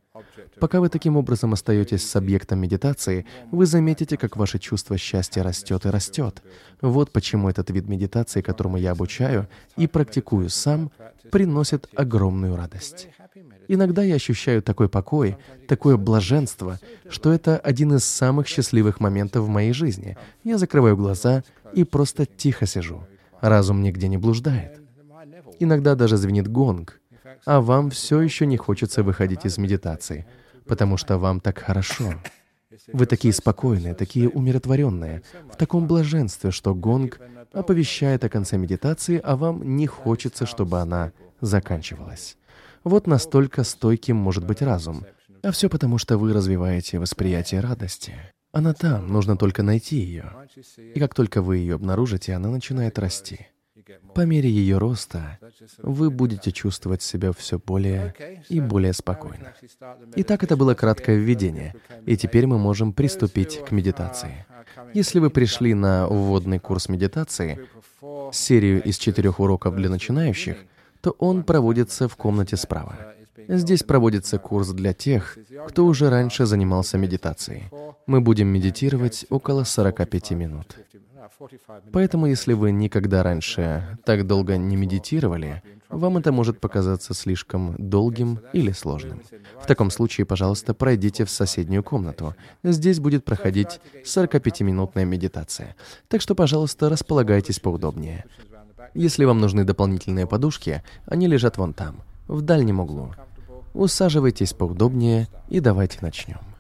Пока 0.61 0.81
вы 0.81 0.89
таким 0.89 1.17
образом 1.17 1.53
остаетесь 1.53 2.09
с 2.09 2.17
объектом 2.17 2.61
медитации, 2.61 3.27
вы 3.51 3.67
заметите, 3.67 4.17
как 4.17 4.37
ваше 4.37 4.59
чувство 4.59 4.97
счастья 4.97 5.43
растет 5.43 5.87
и 5.87 5.91
растет. 5.91 6.43
Вот 6.81 7.11
почему 7.11 7.49
этот 7.49 7.71
вид 7.71 7.89
медитации, 7.89 8.41
которому 8.41 8.77
я 8.77 8.93
обучаю 8.93 9.49
и 9.77 9.87
практикую 9.87 10.49
сам, 10.49 10.91
приносит 11.31 11.89
огромную 11.97 12.57
радость. 12.57 13.09
Иногда 13.67 14.03
я 14.03 14.15
ощущаю 14.17 14.63
такой 14.63 14.89
покой, 14.89 15.37
такое 15.69 15.97
блаженство, 15.97 16.79
что 17.09 17.33
это 17.33 17.59
один 17.59 17.95
из 17.95 18.05
самых 18.05 18.47
счастливых 18.47 19.01
моментов 19.01 19.45
в 19.45 19.49
моей 19.49 19.73
жизни. 19.73 20.17
Я 20.45 20.59
закрываю 20.59 20.97
глаза 20.97 21.43
и 21.73 21.85
просто 21.85 22.27
тихо 22.27 22.67
сижу. 22.67 23.07
разум 23.41 23.83
нигде 23.83 24.09
не 24.09 24.19
блуждает. 24.19 24.81
Иногда 25.61 25.95
даже 25.95 26.17
звенит 26.17 26.49
гонг, 26.49 27.01
а 27.45 27.61
вам 27.61 27.91
все 27.91 28.21
еще 28.21 28.47
не 28.47 28.57
хочется 28.57 29.03
выходить 29.03 29.45
из 29.45 29.59
медитации, 29.59 30.27
потому 30.67 30.97
что 30.97 31.19
вам 31.19 31.41
так 31.41 31.59
хорошо. 31.59 32.15
Вы 32.93 33.07
такие 33.07 33.33
спокойные, 33.33 33.95
такие 33.95 34.29
умиротворенные, 34.29 35.23
в 35.53 35.57
таком 35.57 35.87
блаженстве, 35.87 36.51
что 36.51 36.75
гонг 36.75 37.21
оповещает 37.53 38.25
о 38.25 38.29
конце 38.29 38.57
медитации, 38.57 39.21
а 39.23 39.37
вам 39.37 39.77
не 39.77 39.87
хочется, 39.87 40.47
чтобы 40.47 40.81
она 40.81 41.13
заканчивалась. 41.41 42.37
Вот 42.83 43.07
настолько 43.07 43.65
стойким 43.65 44.17
может 44.17 44.45
быть 44.45 44.61
разум. 44.61 45.05
А 45.43 45.51
все 45.51 45.69
потому, 45.69 45.99
что 45.99 46.19
вы 46.19 46.33
развиваете 46.33 46.99
восприятие 46.99 47.61
радости. 47.61 48.15
Она 48.53 48.73
там, 48.73 49.09
нужно 49.09 49.37
только 49.37 49.63
найти 49.63 49.97
ее. 49.97 50.33
И 50.95 50.99
как 51.01 51.15
только 51.15 51.43
вы 51.43 51.59
ее 51.59 51.75
обнаружите, 51.75 52.35
она 52.35 52.49
начинает 52.51 52.99
расти. 52.99 53.49
По 54.15 54.23
мере 54.23 54.49
ее 54.49 54.79
роста 54.79 55.39
вы 55.79 56.11
будете 56.11 56.53
чувствовать 56.53 57.03
себя 57.03 57.33
все 57.33 57.59
более 57.59 58.43
и 58.49 58.61
более 58.61 58.93
спокойно. 58.93 59.53
Итак, 60.17 60.45
это 60.45 60.57
было 60.57 60.75
краткое 60.75 61.17
введение, 61.17 61.75
и 62.07 62.17
теперь 62.17 62.47
мы 62.47 62.59
можем 62.59 62.93
приступить 62.93 63.61
к 63.65 63.71
медитации. 63.73 64.47
Если 64.95 65.19
вы 65.19 65.31
пришли 65.31 65.75
на 65.75 66.07
вводный 66.07 66.59
курс 66.59 66.89
медитации, 66.89 67.69
серию 68.33 68.83
из 68.83 68.99
четырех 68.99 69.41
уроков 69.41 69.77
для 69.77 69.89
начинающих, 69.89 70.57
то 71.01 71.11
он 71.19 71.43
проводится 71.45 72.09
в 72.09 72.17
комнате 72.17 72.57
справа. 72.57 73.15
Здесь 73.49 73.83
проводится 73.83 74.39
курс 74.39 74.71
для 74.71 74.95
тех, 74.95 75.37
кто 75.69 75.85
уже 75.85 76.09
раньше 76.09 76.47
занимался 76.47 76.97
медитацией. 76.99 77.65
Мы 78.07 78.21
будем 78.21 78.49
медитировать 78.49 79.27
около 79.29 79.65
45 79.65 80.31
минут. 80.33 80.77
Поэтому, 81.93 82.27
если 82.27 82.53
вы 82.53 82.73
никогда 82.73 83.23
раньше 83.23 83.99
так 84.05 84.27
долго 84.27 84.57
не 84.57 84.77
медитировали, 84.77 85.63
вам 85.89 86.17
это 86.17 86.33
может 86.33 86.61
показаться 86.61 87.15
слишком 87.15 87.75
долгим 87.79 88.41
или 88.53 88.73
сложным. 88.73 89.23
В 89.61 89.67
таком 89.67 89.91
случае, 89.91 90.27
пожалуйста, 90.27 90.75
пройдите 90.75 91.25
в 91.25 91.31
соседнюю 91.31 91.85
комнату. 91.85 92.35
Здесь 92.63 93.01
будет 93.01 93.25
проходить 93.25 93.81
45-минутная 94.05 95.05
медитация. 95.05 95.77
Так 96.09 96.21
что, 96.21 96.35
пожалуйста, 96.35 96.89
располагайтесь 96.89 97.61
поудобнее. 97.61 98.25
Если 98.95 99.25
вам 99.25 99.41
нужны 99.41 99.65
дополнительные 99.65 100.27
подушки, 100.27 100.83
они 101.07 101.27
лежат 101.27 101.59
вон 101.59 101.75
там, 101.75 102.03
в 102.27 102.43
дальнем 102.43 102.81
углу. 102.81 103.13
Усаживайтесь 103.73 104.53
поудобнее 104.53 105.29
и 105.49 105.61
давайте 105.61 105.99
начнем. 106.01 106.54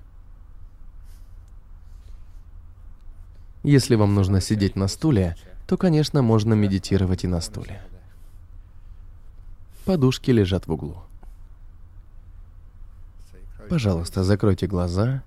Если 3.64 3.94
вам 3.94 4.14
нужно 4.14 4.42
сидеть 4.42 4.76
на 4.76 4.88
стуле, 4.88 5.36
то, 5.66 5.78
конечно, 5.78 6.20
можно 6.20 6.52
медитировать 6.52 7.24
и 7.24 7.26
на 7.26 7.40
стуле. 7.40 7.80
Подушки 9.86 10.30
лежат 10.30 10.66
в 10.66 10.72
углу. 10.72 11.02
Пожалуйста, 13.70 14.22
закройте 14.22 14.66
глаза. 14.66 15.22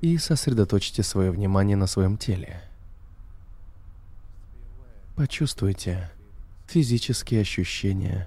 И 0.00 0.16
сосредоточьте 0.16 1.02
свое 1.02 1.30
внимание 1.30 1.76
на 1.76 1.86
своем 1.86 2.16
теле. 2.16 2.62
Почувствуйте 5.16 6.10
физические 6.66 7.42
ощущения 7.42 8.26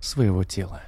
своего 0.00 0.44
тела. 0.44 0.82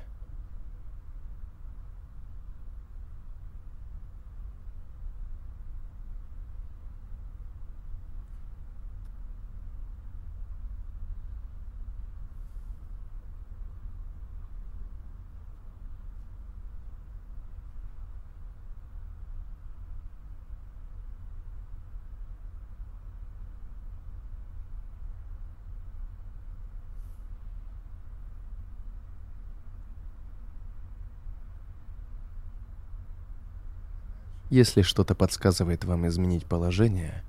Если 34.58 34.82
что-то 34.82 35.14
подсказывает 35.14 35.84
вам 35.84 36.08
изменить 36.08 36.44
положение, 36.44 37.22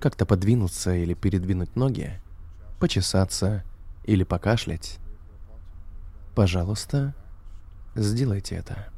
как-то 0.00 0.26
подвинуться 0.26 0.94
или 0.94 1.14
передвинуть 1.14 1.76
ноги, 1.76 2.20
почесаться 2.78 3.64
или 4.04 4.22
покашлять, 4.22 4.98
пожалуйста, 6.34 7.14
сделайте 7.94 8.56
это. 8.56 8.92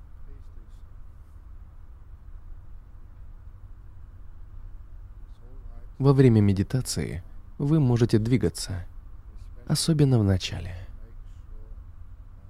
Во 6.00 6.12
время 6.12 6.40
медитации 6.40 7.22
вы 7.56 7.78
можете 7.78 8.18
двигаться, 8.18 8.84
особенно 9.68 10.18
в 10.18 10.24
начале. 10.24 10.74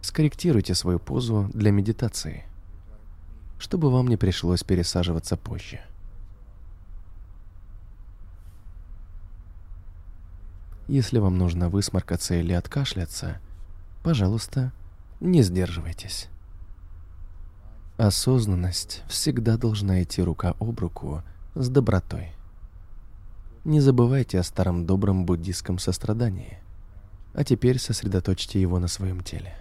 Скорректируйте 0.01 0.75
свою 0.75 0.99
позу 0.99 1.51
для 1.53 1.73
медитации– 1.73 2.47
чтобы 3.59 3.91
вам 3.91 4.09
не 4.09 4.17
пришлось 4.17 4.63
пересаживаться 4.63 5.37
позже. 5.37 5.81
Если 10.89 11.19
вам 11.19 11.37
нужно 11.37 11.69
высморкаться 11.69 12.35
или 12.35 12.53
откашляться, 12.53 13.41
пожалуйста, 14.05 14.73
не 15.21 15.43
сдерживайтесь. 15.43 16.29
Осознанность 17.97 19.03
всегда 19.09 19.57
должна 19.57 20.03
идти 20.03 20.23
рука 20.23 20.55
об 20.61 20.79
руку 20.79 21.23
с 21.55 21.69
добротой. 21.69 22.33
Не 23.65 23.81
забывайте 23.81 24.39
о 24.39 24.45
старом 24.45 24.87
добром 24.87 25.25
буддийском 25.27 25.79
сострадании, 25.79 26.61
а 27.35 27.43
теперь 27.43 27.81
сосредоточьте 27.81 28.61
его 28.61 28.79
на 28.79 28.87
своем 28.87 29.23
теле. 29.23 29.57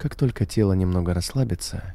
Как 0.00 0.16
только 0.16 0.46
тело 0.46 0.72
немного 0.72 1.12
расслабится, 1.12 1.94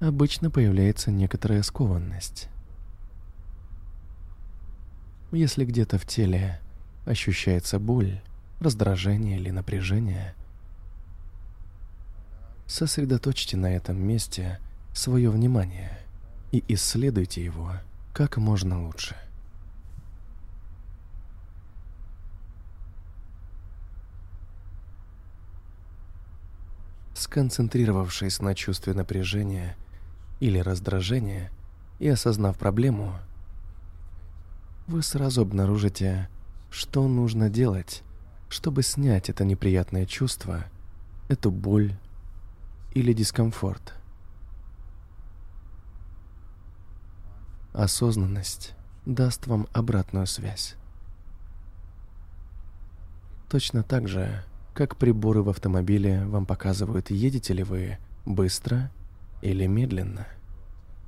обычно 0.00 0.50
появляется 0.50 1.10
некоторая 1.10 1.62
скованность. 1.62 2.48
Если 5.30 5.66
где-то 5.66 5.98
в 5.98 6.06
теле 6.06 6.58
ощущается 7.04 7.78
боль, 7.78 8.22
раздражение 8.60 9.36
или 9.36 9.50
напряжение, 9.50 10.34
сосредоточьте 12.64 13.58
на 13.58 13.76
этом 13.76 13.98
месте 13.98 14.58
свое 14.94 15.28
внимание 15.28 15.98
и 16.50 16.64
исследуйте 16.68 17.44
его 17.44 17.72
как 18.14 18.38
можно 18.38 18.86
лучше. 18.86 19.16
Сконцентрировавшись 27.16 28.42
на 28.42 28.54
чувстве 28.54 28.92
напряжения 28.92 29.74
или 30.38 30.58
раздражения 30.58 31.50
и 31.98 32.08
осознав 32.08 32.58
проблему, 32.58 33.14
вы 34.86 35.02
сразу 35.02 35.40
обнаружите, 35.40 36.28
что 36.68 37.08
нужно 37.08 37.48
делать, 37.48 38.02
чтобы 38.50 38.82
снять 38.82 39.30
это 39.30 39.46
неприятное 39.46 40.04
чувство, 40.04 40.66
эту 41.30 41.50
боль 41.50 41.96
или 42.92 43.14
дискомфорт. 43.14 43.94
Осознанность 47.72 48.74
даст 49.06 49.46
вам 49.46 49.68
обратную 49.72 50.26
связь. 50.26 50.76
Точно 53.48 53.82
так 53.82 54.06
же, 54.06 54.44
как 54.76 54.96
приборы 54.96 55.42
в 55.42 55.48
автомобиле 55.48 56.26
вам 56.26 56.44
показывают, 56.44 57.10
едете 57.10 57.54
ли 57.54 57.62
вы 57.62 57.96
быстро 58.26 58.92
или 59.40 59.64
медленно. 59.66 60.26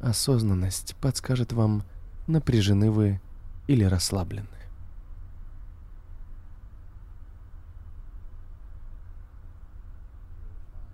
Осознанность 0.01 0.97
подскажет 0.97 1.53
вам, 1.53 1.85
напряжены 2.27 2.91
вы 2.91 3.21
или 3.67 3.85
расслаблены. 3.85 4.49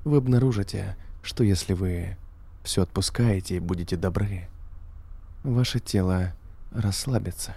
Вы 0.02 0.16
обнаружите, 0.16 0.96
что 1.22 1.44
если 1.44 1.74
вы 1.74 2.16
все 2.64 2.82
отпускаете 2.82 3.56
и 3.56 3.60
будете 3.60 3.96
добры, 3.96 4.48
ваше 5.44 5.78
тело 5.78 6.34
расслабится. 6.72 7.54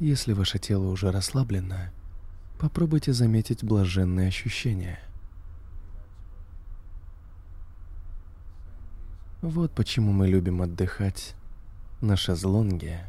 Если 0.00 0.32
ваше 0.32 0.58
тело 0.58 0.88
уже 0.88 1.12
расслаблено, 1.12 1.90
попробуйте 2.58 3.12
заметить 3.12 3.62
блаженные 3.62 4.28
ощущения. 4.28 4.98
Вот 9.40 9.72
почему 9.72 10.12
мы 10.12 10.26
любим 10.26 10.62
отдыхать 10.62 11.36
на 12.00 12.16
шезлонге 12.16 13.08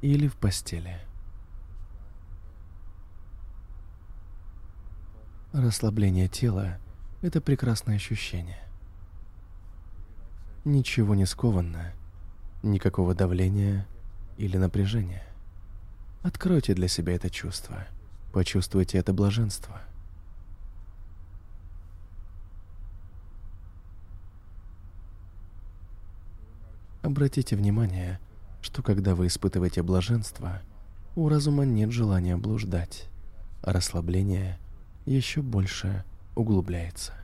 или 0.00 0.26
в 0.26 0.36
постели. 0.36 0.98
Расслабление 5.52 6.26
тела– 6.26 6.78
это 7.22 7.40
прекрасное 7.40 7.96
ощущение. 7.96 8.58
Ничего 10.64 11.14
не 11.14 11.26
скованно, 11.26 11.92
никакого 12.62 13.14
давления 13.14 13.86
или 14.36 14.56
напряжения. 14.56 15.31
Откройте 16.22 16.74
для 16.74 16.86
себя 16.86 17.14
это 17.14 17.28
чувство. 17.30 17.84
Почувствуйте 18.32 18.98
это 18.98 19.12
блаженство. 19.12 19.82
Обратите 27.02 27.56
внимание, 27.56 28.20
что 28.60 28.82
когда 28.82 29.16
вы 29.16 29.26
испытываете 29.26 29.82
блаженство, 29.82 30.62
у 31.16 31.28
разума 31.28 31.64
нет 31.64 31.90
желания 31.90 32.36
блуждать, 32.36 33.08
а 33.60 33.72
расслабление 33.72 34.60
еще 35.04 35.42
больше 35.42 36.04
углубляется. 36.36 37.14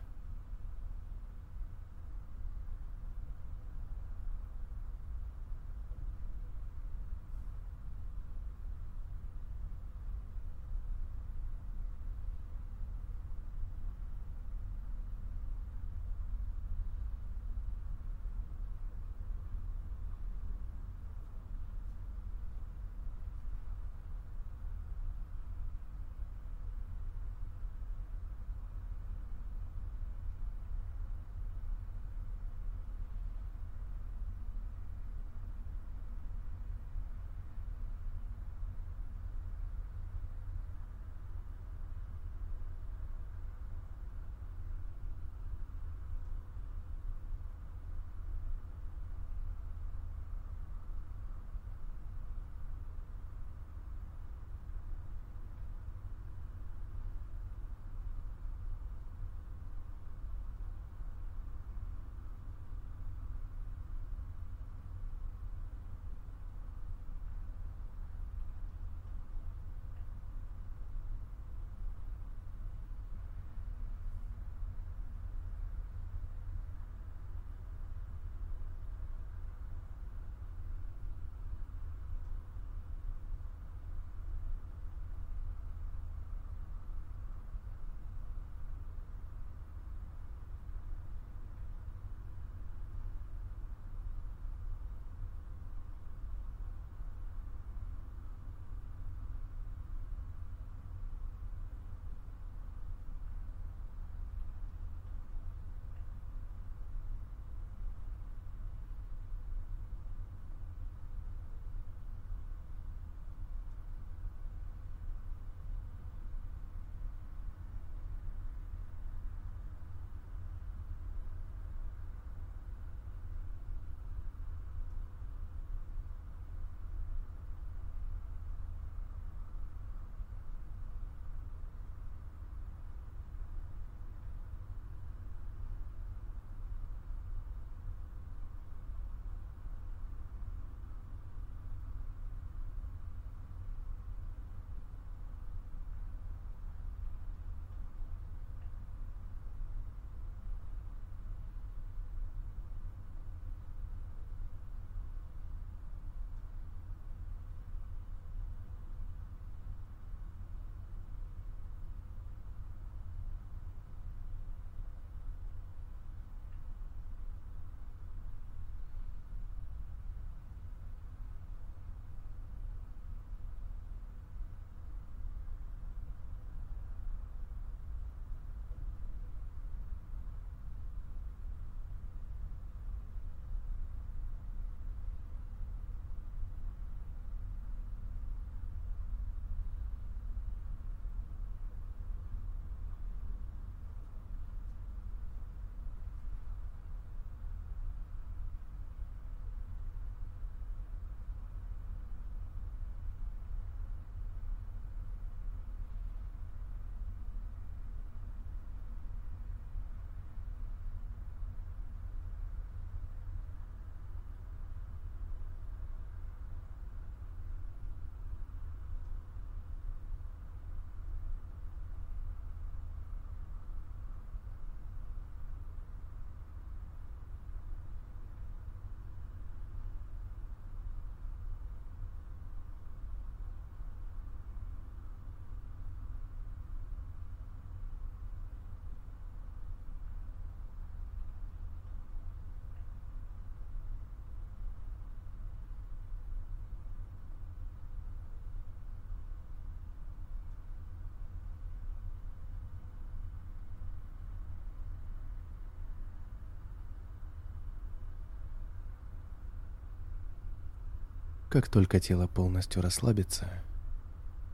Как 261.49 261.69
только 261.69 261.99
тело 261.99 262.27
полностью 262.27 262.83
расслабится, 262.83 263.49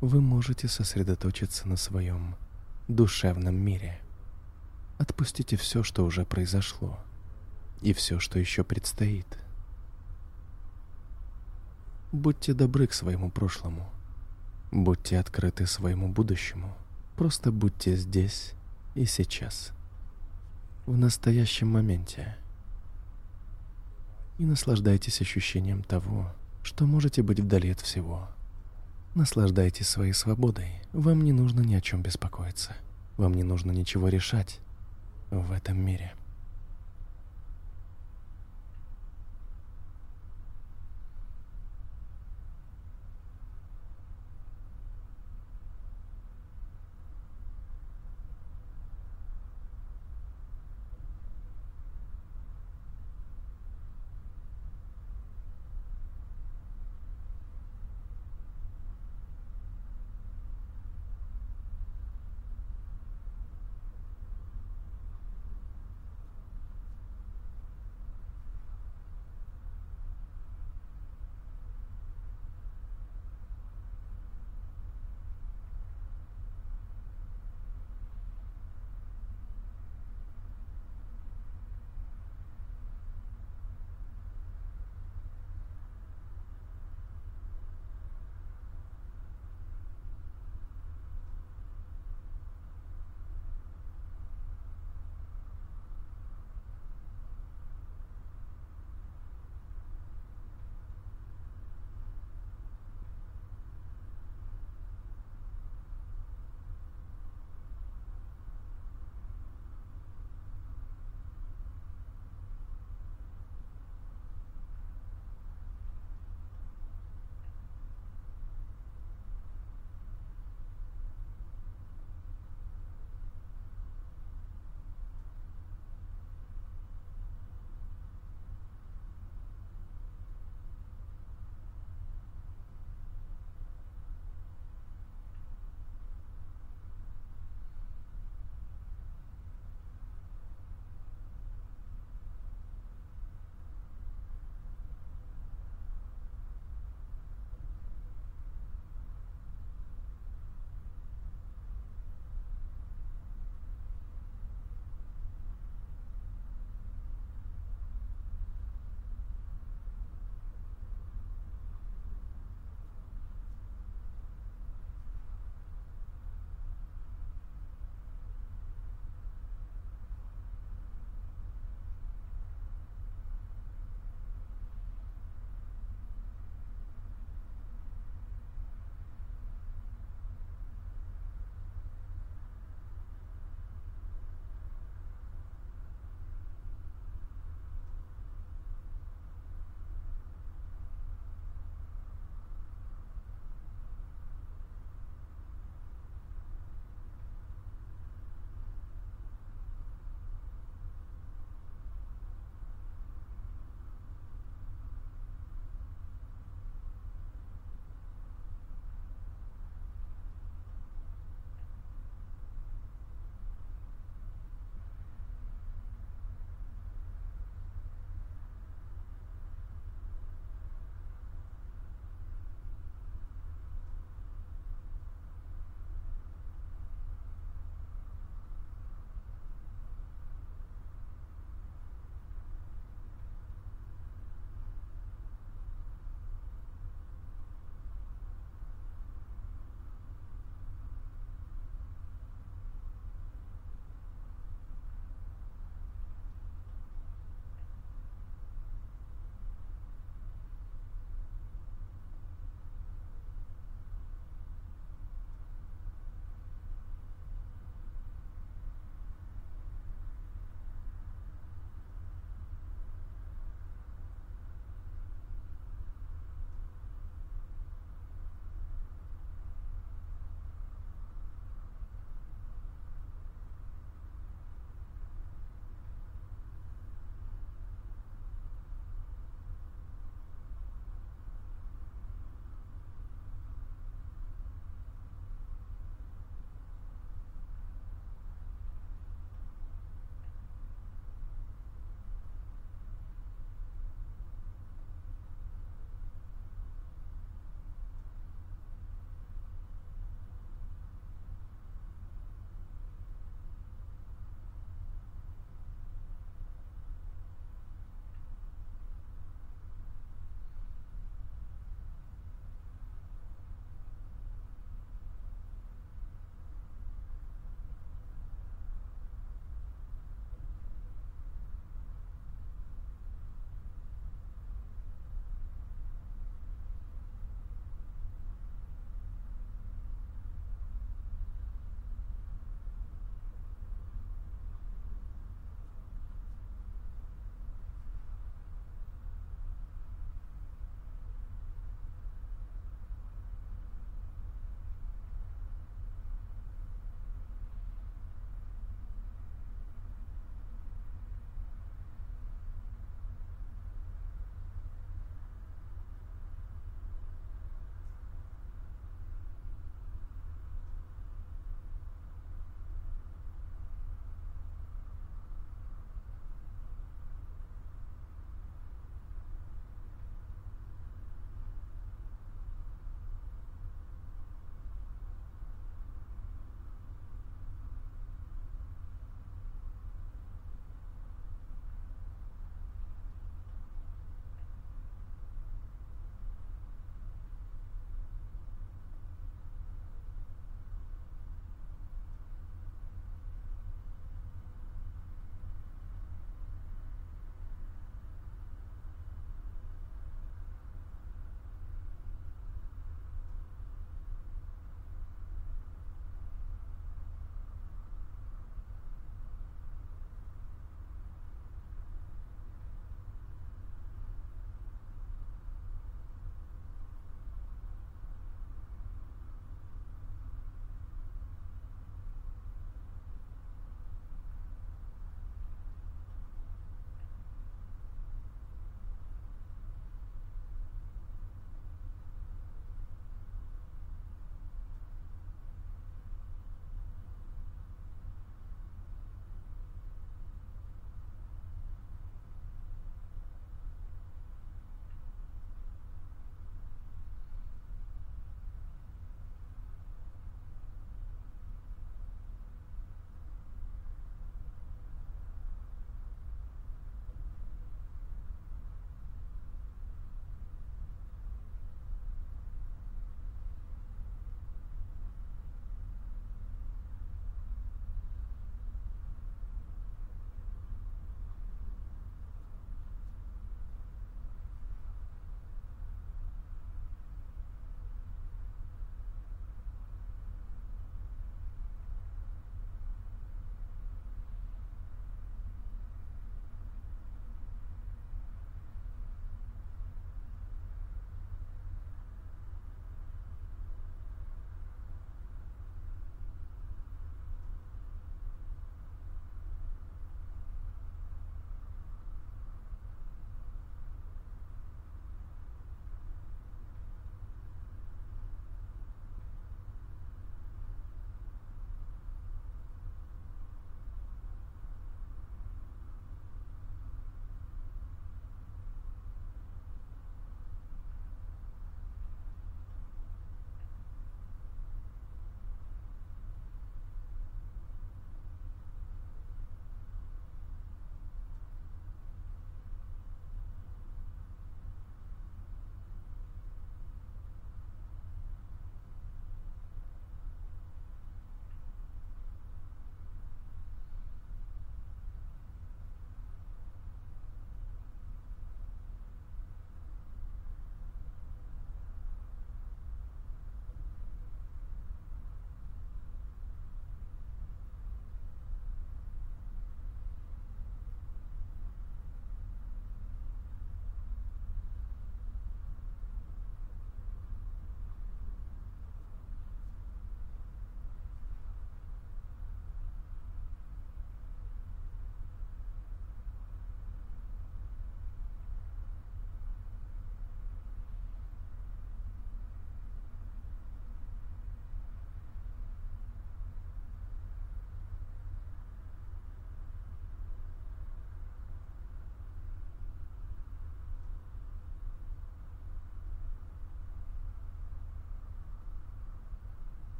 вы 0.00 0.20
можете 0.20 0.68
сосредоточиться 0.68 1.66
на 1.68 1.76
своем 1.76 2.36
душевном 2.86 3.56
мире. 3.56 4.00
Отпустите 4.98 5.56
все, 5.56 5.82
что 5.82 6.04
уже 6.04 6.24
произошло, 6.24 7.00
и 7.82 7.92
все, 7.92 8.20
что 8.20 8.38
еще 8.38 8.62
предстоит. 8.62 9.26
Будьте 12.12 12.54
добры 12.54 12.86
к 12.86 12.92
своему 12.92 13.28
прошлому. 13.28 13.90
Будьте 14.70 15.18
открыты 15.18 15.66
своему 15.66 16.06
будущему. 16.06 16.76
Просто 17.16 17.50
будьте 17.50 17.96
здесь 17.96 18.52
и 18.94 19.04
сейчас. 19.04 19.72
В 20.86 20.96
настоящем 20.96 21.66
моменте. 21.68 22.36
И 24.38 24.44
наслаждайтесь 24.44 25.20
ощущением 25.20 25.82
того, 25.82 26.32
что 26.64 26.86
можете 26.86 27.22
быть 27.22 27.40
вдали 27.40 27.70
от 27.70 27.80
всего. 27.80 28.28
Наслаждайтесь 29.14 29.88
своей 29.88 30.12
свободой. 30.12 30.80
Вам 30.92 31.22
не 31.22 31.32
нужно 31.32 31.60
ни 31.60 31.74
о 31.74 31.80
чем 31.80 32.02
беспокоиться. 32.02 32.72
Вам 33.16 33.34
не 33.34 33.44
нужно 33.44 33.70
ничего 33.70 34.08
решать 34.08 34.58
в 35.30 35.52
этом 35.52 35.78
мире. 35.78 36.14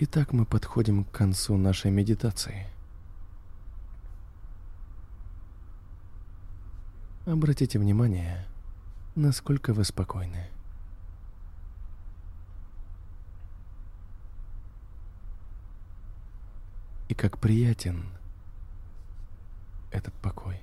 Итак, 0.00 0.32
мы 0.32 0.44
подходим 0.44 1.02
к 1.02 1.10
концу 1.10 1.56
нашей 1.56 1.90
медитации. 1.90 2.68
Обратите 7.26 7.80
внимание, 7.80 8.46
насколько 9.16 9.74
вы 9.74 9.82
спокойны. 9.82 10.46
И 17.08 17.14
как 17.14 17.40
приятен 17.40 18.06
этот 19.90 20.14
покой. 20.14 20.60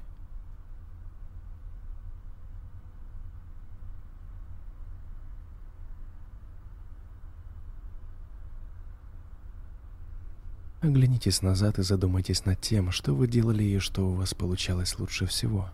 Оглянитесь 10.86 11.42
назад 11.42 11.80
и 11.80 11.82
задумайтесь 11.82 12.46
над 12.46 12.62
тем, 12.62 12.92
что 12.92 13.16
вы 13.16 13.28
делали 13.28 13.64
и 13.64 13.80
что 13.80 14.08
у 14.08 14.14
вас 14.14 14.36
получалось 14.36 15.00
лучше 15.00 15.26
всего. 15.26 15.72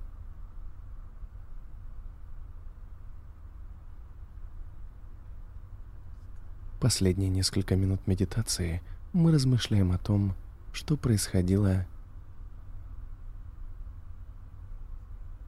Последние 6.80 7.28
несколько 7.30 7.76
минут 7.76 8.08
медитации 8.08 8.82
мы 9.12 9.34
размышляем 9.34 9.92
о 9.92 9.98
том, 9.98 10.34
что 10.72 10.96
происходило 10.96 11.86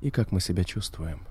и 0.02 0.12
как 0.12 0.34
мы 0.34 0.42
себя 0.42 0.66
чувствуем. 0.66 1.22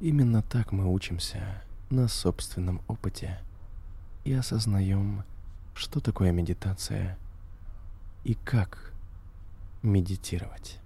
Именно 0.00 0.42
так 0.42 0.72
мы 0.72 0.92
учимся 0.92 1.62
на 1.88 2.08
собственном 2.08 2.82
опыте– 2.88 3.38
и 4.24 4.32
осознаем, 4.32 5.24
что 5.74 6.00
такое 6.00 6.32
медитация 6.32 7.18
и 8.24 8.34
как 8.34 8.92
медитировать. 9.82 10.78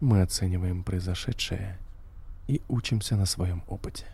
Мы 0.00 0.22
оцениваем 0.22 0.82
произошедшее 0.82 1.78
и 2.48 2.62
учимся 2.68 3.16
на 3.16 3.26
своем 3.26 3.62
опыте. 3.68 4.06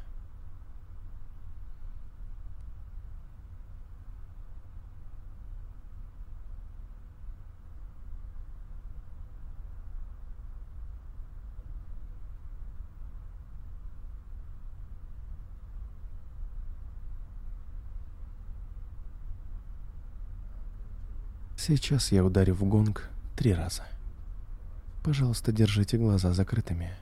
Сейчас 21.67 22.12
я 22.12 22.25
ударю 22.25 22.55
в 22.55 22.62
гонг 22.62 23.11
три 23.35 23.53
раза. 23.53 23.83
Пожалуйста, 25.03 25.51
держите 25.51 25.99
глаза 25.99 26.33
закрытыми. 26.33 26.93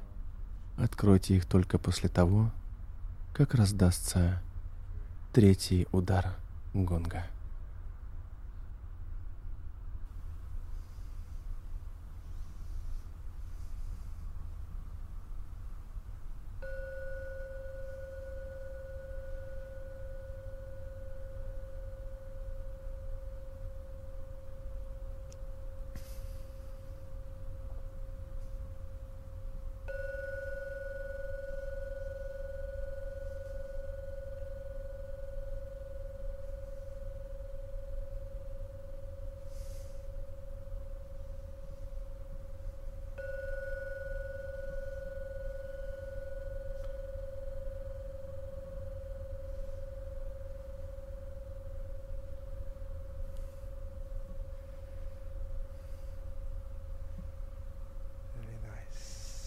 Откройте 0.79 1.37
их 1.37 1.45
только 1.45 1.77
после 1.77 2.09
того, 2.09 2.51
как 3.35 3.55
раздастся 3.55 4.41
третий 5.35 5.87
удар 5.93 6.35
гонга. 6.73 7.27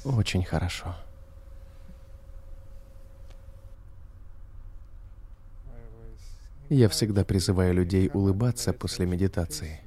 Очень 0.07 0.45
хорошо. 0.45 0.95
Я 6.69 6.87
всегда 6.87 7.25
призываю 7.25 7.73
людей 7.73 8.09
улыбаться 8.13 8.71
после 8.71 9.05
медитации, 9.05 9.81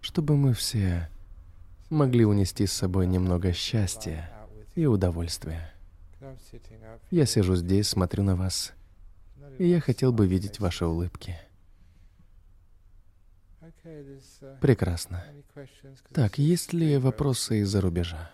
чтобы 0.00 0.36
мы 0.36 0.54
все 0.54 1.08
могли 1.90 2.24
унести 2.24 2.66
с 2.66 2.72
собой 2.72 3.06
немного 3.06 3.52
счастья 3.52 4.30
и 4.76 4.86
удовольствия. 4.86 5.72
Я 7.10 7.26
сижу 7.26 7.56
здесь, 7.56 7.88
смотрю 7.88 8.22
на 8.22 8.36
вас, 8.36 8.72
и 9.58 9.66
я 9.66 9.80
хотел 9.80 10.12
бы 10.12 10.28
видеть 10.28 10.60
ваши 10.60 10.86
улыбки. 10.86 11.36
Прекрасно. 14.60 15.24
Так, 16.12 16.38
есть 16.38 16.72
ли 16.72 16.98
вопросы 16.98 17.60
из-за 17.60 17.80
рубежа? 17.80 18.30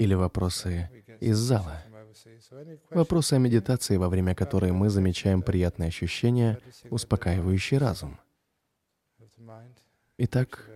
Или 0.00 0.14
вопросы 0.14 0.90
из 1.20 1.36
зала. 1.36 1.82
Вопросы 2.88 3.34
о 3.34 3.38
медитации, 3.38 3.98
во 3.98 4.08
время 4.08 4.34
которой 4.34 4.72
мы 4.72 4.88
замечаем 4.88 5.42
приятные 5.42 5.88
ощущения, 5.88 6.58
успокаивающий 6.88 7.76
разум. 7.76 8.18
Итак, 10.16 10.70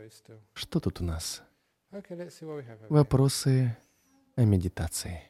что 0.53 0.79
тут 0.79 1.01
у 1.01 1.05
нас? 1.05 1.43
Вопросы 2.91 3.75
о 4.37 4.45
медитации. 4.45 5.23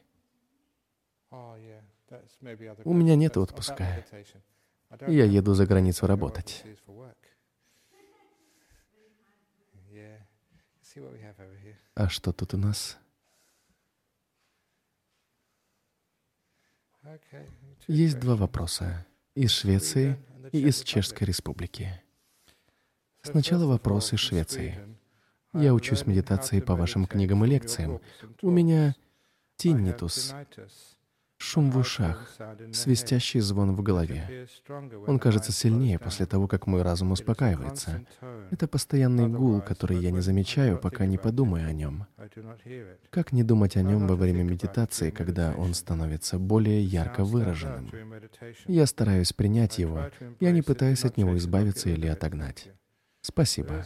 У 1.31 2.93
меня 2.93 3.15
нет 3.15 3.37
отпуска. 3.37 4.03
Я 5.07 5.23
еду 5.23 5.53
за 5.53 5.65
границу 5.65 6.05
работать. 6.05 6.65
А 11.93 12.09
что 12.09 12.33
тут 12.33 12.53
у 12.53 12.57
нас? 12.57 12.97
Есть 17.87 18.19
два 18.19 18.35
вопроса. 18.35 19.05
Из 19.35 19.51
Швеции 19.51 20.17
и 20.51 20.67
из 20.67 20.81
Чешской 20.81 21.27
Республики. 21.27 22.01
Сначала 23.21 23.65
вопрос 23.65 24.13
из 24.13 24.19
Швеции. 24.19 24.79
Я 25.53 25.73
учусь 25.73 26.05
медитации 26.05 26.61
по 26.61 26.75
вашим 26.75 27.05
книгам 27.05 27.43
и 27.45 27.49
лекциям. 27.49 27.99
У 28.41 28.49
меня 28.49 28.95
тиннитус, 29.57 30.33
Шум 31.47 31.69
в 31.69 31.77
ушах, 31.77 32.27
свистящий 32.73 33.39
звон 33.39 33.75
в 33.75 33.83
голове. 33.83 34.47
Он 35.05 35.19
кажется 35.19 35.51
сильнее 35.51 35.99
после 35.99 36.25
того, 36.25 36.47
как 36.47 36.65
мой 36.65 36.81
разум 36.81 37.11
успокаивается. 37.11 38.03
Это 38.49 38.67
постоянный 38.67 39.27
гул, 39.27 39.61
который 39.61 39.99
я 39.99 40.09
не 40.09 40.21
замечаю, 40.21 40.79
пока 40.79 41.05
не 41.05 41.19
подумаю 41.19 41.69
о 41.69 41.71
нем. 41.71 42.07
Как 43.11 43.31
не 43.31 43.43
думать 43.43 43.77
о 43.77 43.83
нем 43.83 44.07
во 44.07 44.15
время 44.15 44.41
медитации, 44.41 45.11
когда 45.11 45.53
он 45.55 45.75
становится 45.75 46.39
более 46.39 46.81
ярко 46.81 47.23
выраженным? 47.23 47.91
Я 48.65 48.87
стараюсь 48.87 49.31
принять 49.31 49.77
его, 49.77 50.09
я 50.39 50.51
не 50.51 50.63
пытаюсь 50.63 51.05
от 51.05 51.15
него 51.15 51.37
избавиться 51.37 51.89
или 51.89 52.07
отогнать. 52.07 52.69
Спасибо. 53.25 53.83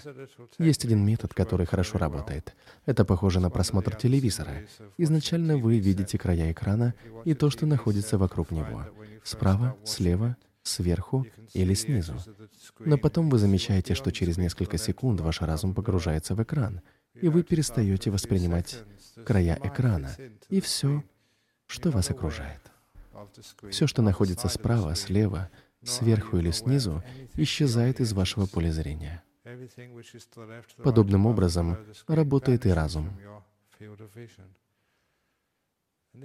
Есть 0.57 0.83
один 0.83 1.05
метод, 1.05 1.33
который 1.33 1.65
хорошо 1.65 1.97
работает. 1.97 2.55
Это 2.85 3.05
похоже 3.05 3.39
на 3.39 3.49
просмотр 3.49 3.95
телевизора. 3.95 4.65
Изначально 4.97 5.55
вы 5.55 5.79
видите 5.79 6.17
края 6.17 6.51
экрана 6.51 6.93
и 7.23 7.33
то, 7.33 7.49
что 7.49 7.65
находится 7.65 8.17
вокруг 8.17 8.51
него. 8.51 8.85
Справа, 9.23 9.77
слева, 9.85 10.35
сверху 10.63 11.25
или 11.53 11.73
снизу. 11.73 12.15
Но 12.79 12.97
потом 12.97 13.29
вы 13.29 13.37
замечаете, 13.37 13.95
что 13.95 14.11
через 14.11 14.37
несколько 14.37 14.77
секунд 14.77 15.21
ваш 15.21 15.39
разум 15.39 15.73
погружается 15.73 16.35
в 16.35 16.43
экран, 16.43 16.81
и 17.13 17.29
вы 17.29 17.43
перестаете 17.43 18.11
воспринимать 18.11 18.83
края 19.25 19.57
экрана 19.63 20.09
и 20.49 20.59
все, 20.59 21.01
что 21.65 21.91
вас 21.91 22.09
окружает. 22.09 22.61
Все, 23.71 23.87
что 23.87 24.01
находится 24.01 24.49
справа, 24.49 24.95
слева, 24.95 25.49
сверху 25.81 26.37
или 26.37 26.51
снизу, 26.51 27.01
исчезает 27.35 28.01
из 28.01 28.11
вашего 28.11 28.45
поля 28.45 28.71
зрения. 28.71 29.23
Подобным 30.83 31.25
образом 31.25 31.77
работает 32.07 32.65
и 32.65 32.69
разум. 32.69 33.09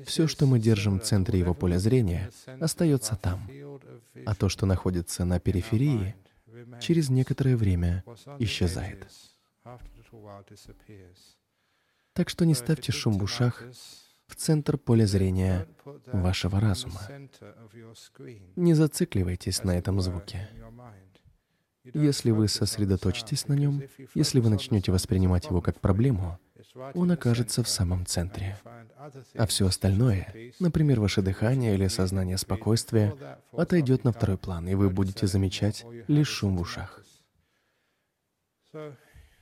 Все, 0.07 0.27
что 0.27 0.47
мы 0.47 0.59
держим 0.59 0.99
в 0.99 1.03
центре 1.05 1.39
его 1.39 1.55
поля 1.55 1.79
зрения, 1.79 2.31
остается 2.61 3.17
там, 3.17 3.49
а 4.27 4.35
то, 4.35 4.49
что 4.49 4.67
находится 4.67 5.25
на 5.25 5.39
периферии, 5.39 6.17
через 6.81 7.11
некоторое 7.11 7.57
время 7.57 8.03
исчезает. 8.39 9.07
Так 12.13 12.29
что 12.29 12.47
не 12.47 12.55
ставьте 12.55 12.93
шум 12.93 13.19
в 13.19 13.25
ушах 13.25 13.63
в 14.27 14.37
центр 14.37 14.79
поля 14.79 15.07
зрения 15.07 15.67
вашего 16.07 16.61
разума. 16.61 17.01
Не 18.57 18.75
зацикливайтесь 18.75 19.65
на 19.65 19.73
этом 19.73 20.01
звуке. 20.01 20.49
Если 21.93 22.31
вы 22.31 22.49
сосредоточитесь 22.49 23.47
на 23.47 23.55
нем, 23.55 23.83
если 24.15 24.41
вы 24.41 24.49
начнете 24.49 24.91
воспринимать 24.91 25.47
его 25.47 25.61
как 25.61 25.81
проблему, 25.81 26.39
он 26.95 27.11
окажется 27.11 27.63
в 27.63 27.69
самом 27.69 28.07
центре. 28.07 28.59
А 29.35 29.47
все 29.47 29.67
остальное, 29.67 30.33
например, 30.61 31.01
ваше 31.01 31.21
дыхание 31.21 31.75
или 31.75 31.89
сознание 31.89 32.39
спокойствия, 32.39 33.15
отойдет 33.53 34.05
на 34.05 34.13
второй 34.13 34.39
план, 34.39 34.67
и 34.69 34.75
вы 34.75 34.89
будете 34.89 35.27
замечать 35.27 35.85
лишь 36.09 36.29
шум 36.29 36.57
в 36.57 36.63
ушах. 36.63 37.03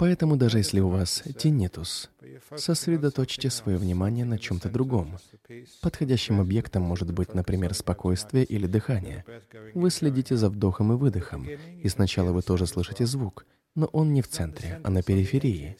Поэтому 0.02 0.34
даже 0.34 0.58
если 0.58 0.80
у 0.80 0.88
вас 0.88 1.22
тиннитус, 1.38 2.10
сосредоточьте 2.56 3.50
свое 3.50 3.78
внимание 3.78 4.24
на 4.24 4.36
чем-то 4.36 4.68
другом. 4.68 5.16
Подходящим 5.80 6.40
объектом 6.40 6.82
может 6.82 7.12
быть, 7.12 7.34
например, 7.34 7.72
спокойствие 7.72 8.42
или 8.42 8.66
дыхание. 8.66 9.24
Вы 9.74 9.90
следите 9.90 10.36
за 10.36 10.50
вдохом 10.50 10.92
и 10.92 10.96
выдохом, 10.96 11.46
и 11.48 11.88
сначала 11.88 12.32
вы 12.32 12.42
тоже 12.42 12.66
слышите 12.66 13.06
звук, 13.06 13.46
но 13.76 13.86
он 13.92 14.12
не 14.12 14.22
в 14.22 14.28
центре, 14.28 14.80
а 14.82 14.90
на 14.90 15.04
периферии. 15.04 15.76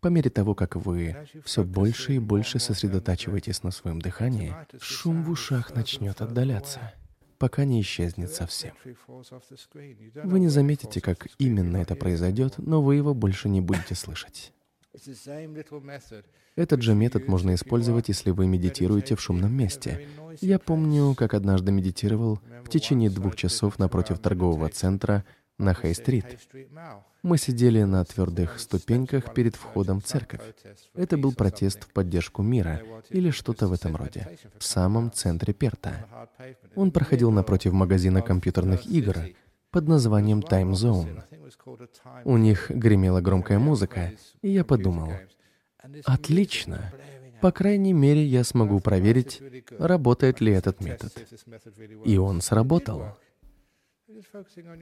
По 0.00 0.08
мере 0.08 0.28
того, 0.28 0.56
как 0.56 0.74
вы 0.74 1.16
все 1.44 1.62
больше 1.62 2.14
и 2.14 2.18
больше 2.18 2.58
сосредотачиваетесь 2.58 3.62
на 3.62 3.70
своем 3.70 4.02
дыхании, 4.02 4.56
шум 4.80 5.22
в 5.22 5.30
ушах 5.30 5.72
начнет 5.72 6.20
отдаляться 6.20 6.92
пока 7.42 7.64
не 7.64 7.80
исчезнет 7.80 8.30
совсем. 8.30 8.72
Вы 10.14 10.38
не 10.38 10.46
заметите, 10.46 11.00
как 11.00 11.26
именно 11.38 11.78
это 11.78 11.96
произойдет, 11.96 12.54
но 12.58 12.80
вы 12.80 12.94
его 12.94 13.14
больше 13.14 13.48
не 13.48 13.60
будете 13.60 13.96
слышать. 13.96 14.52
Этот 16.54 16.82
же 16.82 16.94
метод 16.94 17.26
можно 17.26 17.52
использовать, 17.54 18.06
если 18.06 18.30
вы 18.30 18.46
медитируете 18.46 19.16
в 19.16 19.20
шумном 19.20 19.52
месте. 19.52 20.06
Я 20.40 20.60
помню, 20.60 21.16
как 21.16 21.34
однажды 21.34 21.72
медитировал 21.72 22.38
в 22.64 22.68
течение 22.68 23.10
двух 23.10 23.34
часов 23.34 23.80
напротив 23.80 24.20
торгового 24.20 24.68
центра 24.68 25.24
на 25.58 25.74
Хей-стрит. 25.74 26.38
Мы 27.22 27.38
сидели 27.38 27.82
на 27.84 28.04
твердых 28.04 28.58
ступеньках 28.58 29.32
перед 29.32 29.54
входом 29.54 30.00
в 30.00 30.04
церковь. 30.04 30.40
Это 30.94 31.16
был 31.16 31.32
протест 31.32 31.84
в 31.84 31.92
поддержку 31.92 32.42
мира 32.42 32.82
или 33.10 33.30
что-то 33.30 33.68
в 33.68 33.72
этом 33.72 33.94
роде, 33.94 34.38
в 34.58 34.64
самом 34.64 35.12
центре 35.12 35.54
Перта. 35.54 36.06
Он 36.74 36.90
проходил 36.90 37.30
напротив 37.30 37.72
магазина 37.72 38.22
компьютерных 38.22 38.86
игр 38.86 39.16
под 39.70 39.86
названием 39.86 40.40
Time 40.40 40.72
Zone. 40.72 41.22
У 42.24 42.36
них 42.36 42.70
гремела 42.70 43.20
громкая 43.20 43.60
музыка, 43.60 44.12
и 44.42 44.50
я 44.50 44.64
подумал, 44.64 45.12
отлично, 46.04 46.92
по 47.40 47.52
крайней 47.52 47.92
мере, 47.92 48.24
я 48.24 48.42
смогу 48.44 48.80
проверить, 48.80 49.42
работает 49.78 50.40
ли 50.40 50.52
этот 50.52 50.80
метод. 50.80 51.12
И 52.04 52.16
он 52.16 52.40
сработал. 52.40 53.16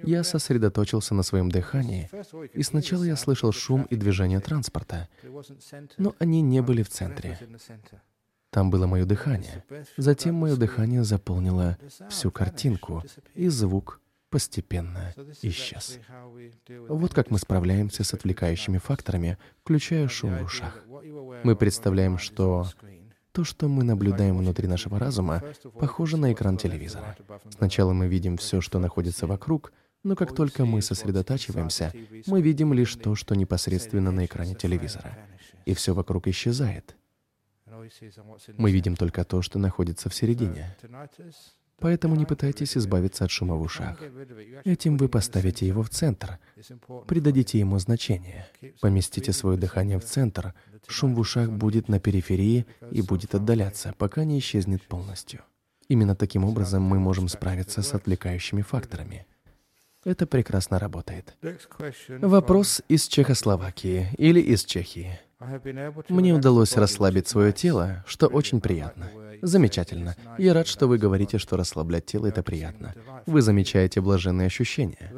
Я 0.05 0.25
сосредоточился 0.25 1.15
на 1.15 1.23
своем 1.23 1.51
дыхании, 1.51 2.09
и 2.53 2.63
сначала 2.63 3.05
я 3.05 3.17
слышал 3.17 3.53
шум 3.53 3.85
и 3.85 3.97
движение 3.97 4.41
транспорта, 4.41 5.09
но 5.99 6.15
они 6.19 6.41
не 6.41 6.63
были 6.63 6.83
в 6.83 6.89
центре. 6.89 7.39
Там 8.51 8.71
было 8.71 8.87
мое 8.87 9.05
дыхание. 9.05 9.65
Затем 9.97 10.35
мое 10.35 10.57
дыхание 10.57 11.05
заполнило 11.05 11.79
всю 12.09 12.31
картинку, 12.31 13.05
и 13.35 13.49
звук 13.49 14.01
постепенно 14.29 15.13
исчез. 15.43 15.99
Вот 16.89 17.15
как 17.15 17.31
мы 17.31 17.39
справляемся 17.39 18.05
с 18.05 18.15
отвлекающими 18.15 18.79
факторами, 18.79 19.39
включая 19.63 20.09
шум 20.09 20.37
в 20.39 20.45
ушах. 20.45 20.85
Мы 21.45 21.57
представляем, 21.57 22.19
что 22.19 22.67
то, 23.33 23.45
что 23.45 23.69
мы 23.69 23.85
наблюдаем 23.85 24.39
внутри 24.39 24.67
нашего 24.67 24.99
разума, 24.99 25.43
похоже 25.79 26.17
на 26.17 26.33
экран 26.33 26.57
телевизора. 26.57 27.17
Сначала 27.51 27.93
мы 27.93 28.07
видим 28.07 28.37
все, 28.37 28.61
что 28.61 28.79
находится 28.79 29.27
вокруг, 29.27 29.73
но 30.03 30.17
как 30.17 30.35
только 30.35 30.65
мы 30.65 30.83
сосредотачиваемся, 30.83 31.93
мы 32.27 32.41
видим 32.41 32.73
лишь 32.73 32.95
то, 32.97 33.15
что 33.15 33.35
непосредственно 33.35 34.11
на 34.11 34.25
экране 34.25 34.55
телевизора. 34.55 35.17
И 35.67 35.75
все 35.75 35.95
вокруг 35.95 36.27
исчезает. 36.27 36.97
Мы 38.57 38.73
видим 38.73 38.97
только 38.97 39.25
то, 39.25 39.43
что 39.43 39.59
находится 39.59 40.09
в 40.09 40.15
середине. 40.15 40.77
Поэтому 41.81 42.15
не 42.15 42.27
пытайтесь 42.27 42.77
избавиться 42.77 43.25
от 43.25 43.31
шума 43.31 43.57
в 43.57 43.63
ушах. 43.63 43.99
Этим 44.65 44.97
вы 44.99 45.09
поставите 45.09 45.67
его 45.67 45.83
в 45.83 45.91
центр, 45.91 46.39
придадите 47.07 47.59
ему 47.59 47.79
значение, 47.79 48.47
поместите 48.81 49.33
свое 49.33 49.57
дыхание 49.57 49.99
в 49.99 50.05
центр, 50.05 50.55
шум 50.87 51.15
в 51.15 51.21
ушах 51.21 51.51
будет 51.51 51.89
на 51.89 51.99
периферии 51.99 52.67
и 52.91 53.03
будет 53.03 53.35
отдаляться, 53.35 53.95
пока 53.97 54.25
не 54.25 54.39
исчезнет 54.39 54.83
полностью. 54.83 55.41
Именно 55.89 56.15
таким 56.15 56.45
образом 56.45 56.83
мы 56.83 56.99
можем 56.99 57.29
справиться 57.29 57.83
с 57.83 57.95
отвлекающими 57.95 58.63
факторами. 58.63 59.27
Это 60.05 60.27
прекрасно 60.27 60.79
работает. 60.79 61.37
Вопрос 62.09 62.83
из 62.89 63.09
Чехословакии 63.09 64.09
или 64.17 64.41
из 64.41 64.65
Чехии. 64.65 65.19
Мне 66.09 66.35
удалось 66.35 66.77
расслабить 66.77 67.29
свое 67.29 67.53
тело, 67.53 68.05
что 68.07 68.27
очень 68.27 68.61
приятно. 68.61 69.11
Замечательно. 69.43 70.17
Я 70.39 70.53
рад, 70.53 70.67
что 70.67 70.87
вы 70.87 70.99
говорите, 70.99 71.39
что 71.39 71.57
расслаблять 71.57 72.05
тело— 72.05 72.27
это 72.29 72.43
приятно. 72.43 72.95
Вы 73.27 73.41
замечаете 73.41 74.01
блаженные 74.01 74.47
ощущения. 74.47 75.11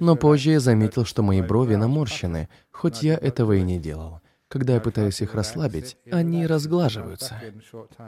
Но 0.00 0.16
позже 0.16 0.50
я 0.50 0.60
заметил, 0.60 1.04
что 1.04 1.22
мои 1.22 1.40
брови 1.40 1.74
наморщены, 1.76 2.48
хоть 2.70 3.02
я 3.02 3.14
этого 3.14 3.54
и 3.54 3.62
не 3.62 3.78
делал. 3.78 4.20
Когда 4.48 4.74
я 4.74 4.80
пытаюсь 4.80 5.20
их 5.20 5.34
расслабить, 5.34 5.96
они 6.10 6.46
разглаживаются. 6.46 7.40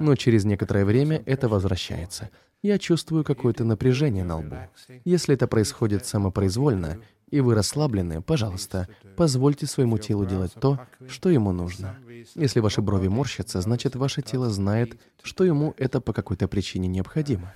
Но 0.01 0.17
через 0.17 0.45
некоторое 0.45 0.85
время 0.85 1.23
это 1.27 1.49
возвращается. 1.49 2.31
Я 2.63 2.79
чувствую 2.79 3.25
какое-то 3.25 3.65
напряжение 3.65 4.25
на 4.25 4.39
лбу. 4.39 4.57
Если 5.05 5.35
это 5.35 5.47
происходит 5.47 6.05
самопроизвольно, 6.07 6.99
и 7.31 7.41
вы 7.41 7.55
расслаблены, 7.55 8.22
пожалуйста, 8.22 8.89
позвольте 9.16 9.66
своему 9.66 9.99
телу 9.99 10.26
делать 10.26 10.53
то, 10.55 10.81
что 11.09 11.31
ему 11.31 11.53
нужно. 11.53 11.97
Если 12.35 12.61
ваши 12.61 12.83
брови 12.83 13.09
морщатся, 13.09 13.61
значит, 13.61 13.97
ваше 13.97 14.22
тело 14.22 14.51
знает, 14.51 14.99
что 15.22 15.45
ему 15.45 15.74
это 15.78 16.01
по 16.01 16.12
какой-то 16.12 16.49
причине 16.49 16.89
необходимо. 16.89 17.53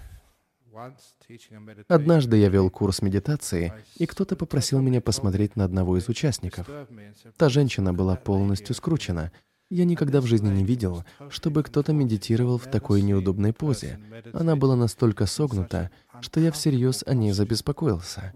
Однажды 1.89 2.37
я 2.37 2.49
вел 2.49 2.71
курс 2.71 3.01
медитации, 3.01 3.73
и 3.97 4.07
кто-то 4.07 4.37
попросил 4.37 4.81
меня 4.81 5.01
посмотреть 5.01 5.57
на 5.57 5.65
одного 5.65 5.97
из 5.97 6.09
участников. 6.09 6.69
Та 7.37 7.49
женщина 7.49 7.93
была 7.93 8.17
полностью 8.17 8.75
скручена, 8.75 9.31
я 9.75 9.85
никогда 9.85 10.21
в 10.21 10.27
жизни 10.27 10.49
не 10.51 10.65
видел, 10.65 11.05
чтобы 11.31 11.65
кто-то 11.65 11.93
медитировал 11.93 12.59
в 12.59 12.71
такой 12.71 13.03
неудобной 13.03 13.53
позе. 13.53 13.99
Она 14.33 14.55
была 14.55 14.77
настолько 14.77 15.27
согнута, 15.27 15.91
что 16.21 16.39
я 16.39 16.53
всерьез 16.53 17.03
о 17.07 17.15
ней 17.15 17.33
забеспокоился. 17.33 18.33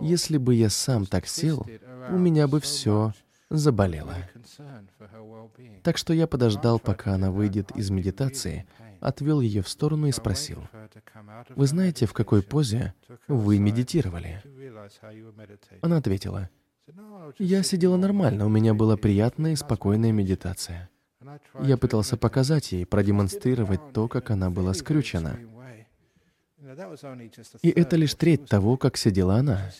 Если 0.00 0.36
бы 0.36 0.54
я 0.54 0.68
сам 0.68 1.06
так 1.06 1.26
сел, 1.26 1.66
у 2.10 2.18
меня 2.18 2.46
бы 2.48 2.60
все 2.60 3.14
заболело. 3.48 4.16
Так 5.82 5.96
что 5.96 6.12
я 6.12 6.26
подождал, 6.26 6.78
пока 6.78 7.14
она 7.14 7.30
выйдет 7.30 7.70
из 7.72 7.88
медитации, 7.90 8.66
отвел 9.00 9.40
ее 9.40 9.62
в 9.62 9.68
сторону 9.68 10.06
и 10.08 10.12
спросил, 10.12 10.68
«Вы 11.56 11.66
знаете, 11.66 12.06
в 12.06 12.12
какой 12.12 12.42
позе 12.42 12.92
вы 13.26 13.58
медитировали?» 13.58 14.42
Она 15.80 15.96
ответила, 15.96 16.50
я 17.38 17.62
сидела 17.62 17.96
нормально, 17.96 18.46
у 18.46 18.48
меня 18.48 18.74
была 18.74 18.96
приятная 18.96 19.52
и 19.52 19.56
спокойная 19.56 20.12
медитация. 20.12 20.90
Я 21.62 21.76
пытался 21.76 22.16
показать 22.16 22.72
ей, 22.72 22.84
продемонстрировать 22.84 23.92
то, 23.92 24.08
как 24.08 24.30
она 24.30 24.50
была 24.50 24.74
скрючена. 24.74 25.38
И 27.62 27.70
это 27.70 27.96
лишь 27.96 28.14
треть 28.14 28.46
того, 28.46 28.76
как 28.76 28.96
сидела 28.96 29.36
она. 29.36 29.70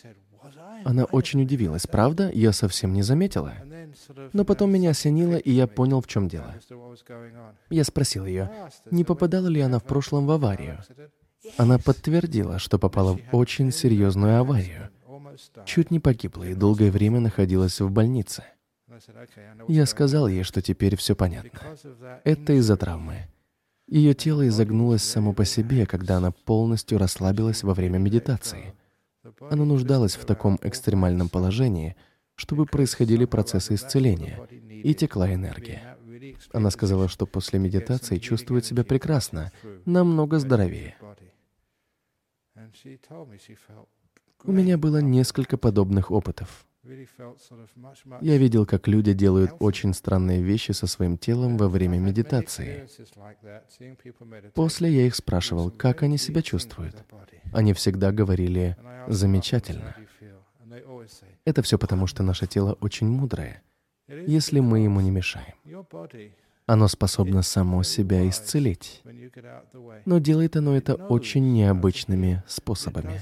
Она 0.83 1.05
очень 1.05 1.41
удивилась. 1.41 1.87
Правда? 1.87 2.29
Я 2.33 2.51
совсем 2.51 2.93
не 2.93 3.01
заметила. 3.01 3.53
Но 4.33 4.45
потом 4.45 4.71
меня 4.71 4.91
осенило, 4.91 5.35
и 5.35 5.51
я 5.51 5.67
понял, 5.67 6.01
в 6.01 6.07
чем 6.07 6.27
дело. 6.27 6.55
Я 7.69 7.83
спросил 7.83 8.25
ее, 8.25 8.51
не 8.91 9.03
попадала 9.03 9.47
ли 9.47 9.61
она 9.61 9.79
в 9.79 9.83
прошлом 9.83 10.25
в 10.25 10.31
аварию. 10.31 10.79
Она 11.57 11.77
подтвердила, 11.77 12.59
что 12.59 12.79
попала 12.79 13.17
в 13.17 13.35
очень 13.35 13.71
серьезную 13.71 14.39
аварию 14.39 14.89
чуть 15.65 15.91
не 15.91 15.99
погибла 15.99 16.43
и 16.43 16.53
долгое 16.53 16.91
время 16.91 17.19
находилась 17.19 17.79
в 17.79 17.89
больнице. 17.89 18.43
Я 19.67 19.85
сказал 19.85 20.27
ей, 20.27 20.43
что 20.43 20.61
теперь 20.61 20.95
все 20.95 21.15
понятно. 21.15 21.59
Это 22.23 22.53
из-за 22.53 22.77
травмы. 22.77 23.27
Ее 23.87 24.13
тело 24.13 24.47
изогнулось 24.47 25.03
само 25.03 25.33
по 25.33 25.45
себе, 25.45 25.85
когда 25.85 26.17
она 26.17 26.31
полностью 26.31 26.97
расслабилась 26.97 27.63
во 27.63 27.73
время 27.73 27.99
медитации. 27.99 28.73
Она 29.39 29.65
нуждалась 29.65 30.15
в 30.15 30.25
таком 30.25 30.59
экстремальном 30.61 31.29
положении, 31.29 31.95
чтобы 32.35 32.65
происходили 32.65 33.25
процессы 33.25 33.75
исцеления, 33.75 34.47
и 34.49 34.93
текла 34.93 35.33
энергия. 35.33 35.97
Она 36.53 36.71
сказала, 36.71 37.07
что 37.07 37.25
после 37.25 37.59
медитации 37.59 38.17
чувствует 38.17 38.65
себя 38.65 38.83
прекрасно, 38.83 39.51
намного 39.85 40.39
здоровее. 40.39 40.95
У 44.43 44.51
меня 44.51 44.77
было 44.77 44.99
несколько 44.99 45.57
подобных 45.57 46.11
опытов. 46.11 46.65
Я 48.21 48.37
видел, 48.37 48.65
как 48.65 48.87
люди 48.87 49.13
делают 49.13 49.51
очень 49.59 49.93
странные 49.93 50.43
вещи 50.43 50.71
со 50.71 50.85
своим 50.85 51.17
телом 51.17 51.57
во 51.57 51.67
время 51.67 51.97
медитации. 51.97 52.87
После 54.53 54.91
я 54.91 55.07
их 55.07 55.15
спрашивал, 55.15 55.71
как 55.71 56.03
они 56.03 56.17
себя 56.17 56.41
чувствуют. 56.43 56.95
Они 57.53 57.73
всегда 57.73 58.11
говорили 58.11 58.77
«замечательно». 59.07 59.95
Это 61.43 61.61
все 61.61 61.77
потому, 61.79 62.07
что 62.07 62.23
наше 62.23 62.45
тело 62.45 62.77
очень 62.81 63.07
мудрое, 63.07 63.63
если 64.07 64.59
мы 64.59 64.79
ему 64.79 65.01
не 65.01 65.11
мешаем. 65.11 65.55
Оно 66.67 66.87
способно 66.87 67.43
само 67.43 67.83
себя 67.83 68.27
исцелить. 68.27 69.01
Но 70.05 70.19
делает 70.19 70.55
оно 70.55 70.75
это 70.75 70.95
очень 70.95 71.53
необычными 71.53 72.43
способами. 72.47 73.21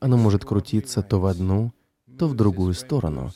Оно 0.00 0.16
может 0.16 0.44
крутиться 0.44 1.02
то 1.02 1.18
в 1.18 1.26
одну, 1.26 1.72
то 2.18 2.28
в 2.28 2.34
другую 2.34 2.74
сторону, 2.74 3.30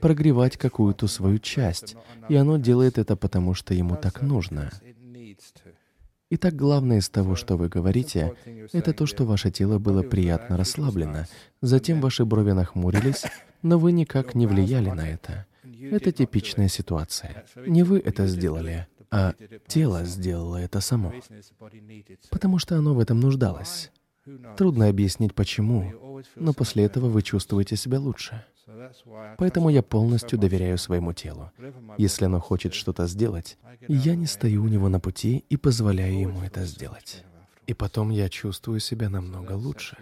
прогревать 0.00 0.56
какую-то 0.56 1.06
свою 1.06 1.38
часть, 1.38 1.96
и 2.28 2.36
оно 2.36 2.56
делает 2.56 2.98
это 2.98 3.16
потому, 3.16 3.54
что 3.54 3.74
ему 3.74 3.96
так 3.96 4.22
нужно. 4.22 4.70
Итак, 6.30 6.54
главное 6.54 6.98
из 6.98 7.08
того, 7.08 7.36
что 7.36 7.56
вы 7.56 7.68
говорите, 7.68 8.34
это 8.72 8.92
то, 8.92 9.06
что 9.06 9.24
ваше 9.24 9.50
тело 9.50 9.78
было 9.78 10.02
приятно 10.02 10.56
расслаблено, 10.56 11.24
затем 11.62 12.00
ваши 12.00 12.24
брови 12.24 12.52
нахмурились, 12.52 13.24
но 13.62 13.78
вы 13.78 13.92
никак 13.92 14.34
не 14.34 14.46
влияли 14.46 14.90
на 14.90 15.08
это. 15.08 15.46
Это 15.80 16.12
типичная 16.12 16.68
ситуация. 16.68 17.44
Не 17.56 17.82
вы 17.82 17.98
это 17.98 18.26
сделали, 18.26 18.86
а 19.10 19.34
тело 19.66 20.04
сделало 20.04 20.56
это 20.56 20.80
само. 20.80 21.14
Потому 22.30 22.58
что 22.58 22.76
оно 22.76 22.94
в 22.94 22.98
этом 22.98 23.20
нуждалось. 23.20 23.90
Трудно 24.56 24.88
объяснить 24.88 25.34
почему, 25.34 26.22
но 26.36 26.52
после 26.52 26.84
этого 26.84 27.08
вы 27.08 27.22
чувствуете 27.22 27.76
себя 27.76 28.00
лучше. 28.00 28.44
Поэтому 29.38 29.70
я 29.70 29.82
полностью 29.82 30.38
доверяю 30.38 30.78
своему 30.78 31.12
телу. 31.12 31.50
Если 31.96 32.24
оно 32.24 32.40
хочет 32.40 32.74
что-то 32.74 33.06
сделать, 33.06 33.58
я 33.88 34.14
не 34.14 34.26
стою 34.26 34.64
у 34.64 34.68
него 34.68 34.88
на 34.88 35.00
пути 35.00 35.44
и 35.48 35.56
позволяю 35.56 36.20
ему 36.20 36.42
это 36.42 36.64
сделать. 36.64 37.24
И 37.66 37.74
потом 37.74 38.10
я 38.10 38.28
чувствую 38.28 38.80
себя 38.80 39.08
намного 39.10 39.52
лучше. 39.52 39.96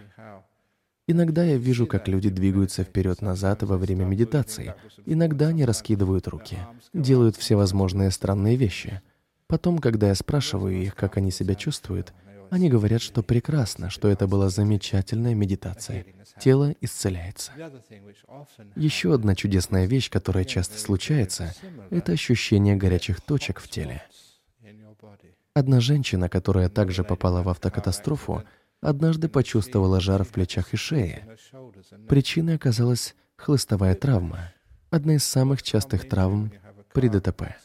Иногда 1.09 1.43
я 1.43 1.57
вижу, 1.57 1.87
как 1.87 2.09
люди 2.09 2.29
двигаются 2.29 2.83
вперед-назад 2.83 3.63
во 3.63 3.77
время 3.77 4.03
медитации. 4.03 4.75
Иногда 5.05 5.47
они 5.47 5.63
раскидывают 5.63 6.27
руки, 6.27 6.57
делают 6.93 7.37
всевозможные 7.37 8.11
странные 8.11 8.57
вещи. 8.57 9.01
Потом, 9.47 9.79
когда 9.79 10.09
я 10.09 10.15
спрашиваю 10.15 10.75
их, 10.75 10.95
как 10.95 11.15
они 11.15 11.31
себя 11.31 11.55
чувствуют, 11.55 12.13
они 12.49 12.69
говорят, 12.69 13.01
что 13.01 13.23
прекрасно, 13.23 13.89
что 13.89 14.07
это 14.07 14.27
была 14.27 14.49
замечательная 14.49 15.33
медитация. 15.33 16.05
Тело 16.39 16.73
исцеляется. 16.81 17.51
Еще 18.75 19.13
одна 19.13 19.35
чудесная 19.35 19.85
вещь, 19.85 20.09
которая 20.09 20.45
часто 20.45 20.79
случается, 20.79 21.53
это 21.89 22.11
ощущение 22.11 22.75
горячих 22.75 23.21
точек 23.21 23.59
в 23.59 23.69
теле. 23.69 24.03
Одна 25.53 25.79
женщина, 25.79 26.29
которая 26.29 26.69
также 26.69 27.03
попала 27.03 27.41
в 27.41 27.49
автокатастрофу, 27.49 28.43
однажды 28.81 29.27
почувствовала 29.27 29.99
жар 29.99 30.23
в 30.23 30.29
плечах 30.29 30.73
и 30.73 30.77
шее. 30.77 31.27
Причиной 32.07 32.55
оказалась 32.55 33.15
хлыстовая 33.37 33.95
травма, 33.95 34.53
одна 34.89 35.15
из 35.15 35.23
самых 35.23 35.63
частых 35.63 36.07
травм 36.07 36.51
при 36.93 37.09
ДТП. 37.09 37.55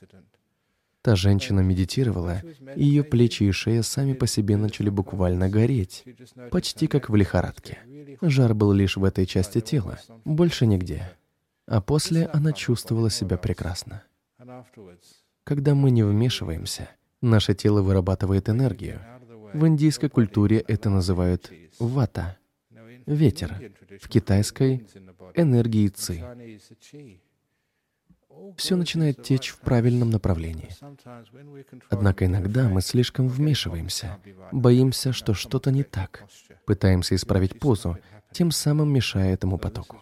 Та 1.03 1.17
женщина 1.17 1.61
медитировала, 1.61 2.43
и 2.77 2.85
ее 2.85 3.03
плечи 3.03 3.43
и 3.43 3.51
шея 3.51 3.83
сами 3.83 4.13
по 4.13 4.29
себе 4.29 4.57
начали 4.57 4.89
буквально 4.89 5.49
гореть, 5.49 6.05
почти 6.53 6.87
как 6.87 7.11
в 7.11 7.17
лихорадке. 7.17 7.79
Жар 8.21 8.55
был 8.55 8.73
лишь 8.73 8.97
в 8.97 9.03
этой 9.03 9.27
части 9.27 9.61
тела, 9.61 9.99
больше 10.25 10.65
нигде. 10.65 11.11
А 11.67 11.81
после 11.81 12.27
она 12.27 12.53
чувствовала 12.53 13.11
себя 13.11 13.37
прекрасно. 13.37 14.05
Когда 15.43 15.75
мы 15.75 15.91
не 15.91 16.05
вмешиваемся, 16.05 16.89
наше 17.21 17.55
тело 17.55 17.83
вырабатывает 17.83 18.49
энергию. 18.49 19.01
В 19.53 19.67
индийской 19.67 20.09
культуре 20.09 20.59
это 20.59 20.89
называют 20.89 21.53
вата— 21.81 22.37
ветер, 23.07 23.73
в 24.01 24.09
китайской— 24.09 24.87
энергией 25.35 25.89
ци 25.89 26.25
все 28.57 28.77
начинает 28.77 29.23
течь 29.23 29.49
в 29.49 29.59
правильном 29.59 30.11
направлении. 30.11 30.71
Однако 31.91 32.27
иногда 32.27 32.69
мы 32.69 32.81
слишком 32.83 33.29
вмешиваемся, 33.29 34.19
боимся, 34.51 35.13
что 35.13 35.35
что-то 35.35 35.71
не 35.71 35.83
так, 35.83 36.25
пытаемся 36.67 37.15
исправить 37.15 37.59
позу, 37.59 37.99
тем 38.33 38.51
самым 38.51 38.93
мешая 38.93 39.35
этому 39.35 39.59
потоку. 39.59 39.99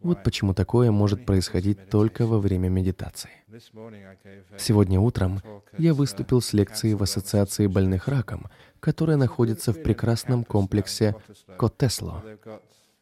Вот 0.00 0.22
почему 0.22 0.54
такое 0.54 0.90
может 0.90 1.24
происходить 1.24 1.88
только 1.88 2.26
во 2.26 2.38
время 2.38 2.68
медитации. 2.68 3.30
Сегодня 4.58 5.00
утром 5.00 5.40
я 5.78 5.94
выступил 5.94 6.40
с 6.40 6.52
лекцией 6.52 6.94
в 6.94 7.02
Ассоциации 7.02 7.66
больных 7.66 8.08
раком, 8.08 8.46
которая 8.80 9.16
находится 9.16 9.72
в 9.72 9.82
прекрасном 9.82 10.44
комплексе 10.44 11.16
Котесло, 11.58 12.22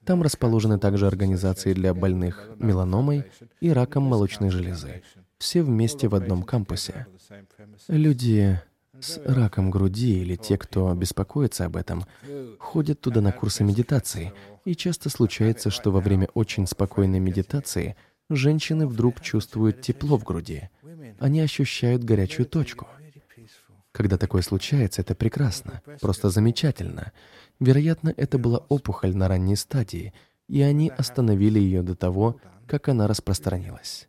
там 0.05 0.23
расположены 0.23 0.79
также 0.79 1.07
организации 1.07 1.73
для 1.73 1.95
больных 1.95 2.49
меланомой 2.59 3.25
и 3.61 3.71
раком 3.71 4.05
молочной 4.05 4.51
железы. 4.51 5.03
Все 5.39 5.63
вместе 5.63 6.09
в 6.09 6.15
одном 6.15 6.43
кампусе. 6.43 7.07
Люди 7.89 8.61
с 9.01 9.21
раком 9.25 9.71
груди 9.71 10.21
или 10.21 10.37
те, 10.37 10.57
кто 10.57 10.95
беспокоится 10.95 11.67
об 11.67 11.77
этом, 11.77 12.05
ходят 12.59 13.01
туда 13.01 13.21
на 13.21 13.33
курсы 13.33 13.65
медитации, 13.65 14.33
и 14.65 14.75
часто 14.75 15.11
случается, 15.11 15.71
что 15.71 15.91
во 15.91 16.01
время 16.01 16.29
очень 16.35 16.67
спокойной 16.67 17.19
медитации 17.19 17.97
женщины 18.31 18.87
вдруг 18.87 19.21
чувствуют 19.21 19.81
тепло 19.83 20.17
в 20.17 20.25
груди. 20.25 20.71
Они 21.19 21.41
ощущают 21.41 22.05
горячую 22.05 22.47
точку. 22.47 22.87
Когда 23.93 24.19
такое 24.19 24.43
случается, 24.43 25.03
это 25.03 25.15
прекрасно, 25.15 25.81
просто 26.01 26.29
замечательно. 26.29 27.13
Вероятно, 27.61 28.13
это 28.17 28.39
была 28.39 28.59
опухоль 28.69 29.15
на 29.15 29.29
ранней 29.29 29.57
стадии, 29.57 30.13
и 30.49 30.61
они 30.63 30.91
остановили 30.91 31.59
ее 31.59 31.83
до 31.83 31.95
того, 31.95 32.41
как 32.67 32.89
она 32.89 33.07
распространилась. 33.07 34.09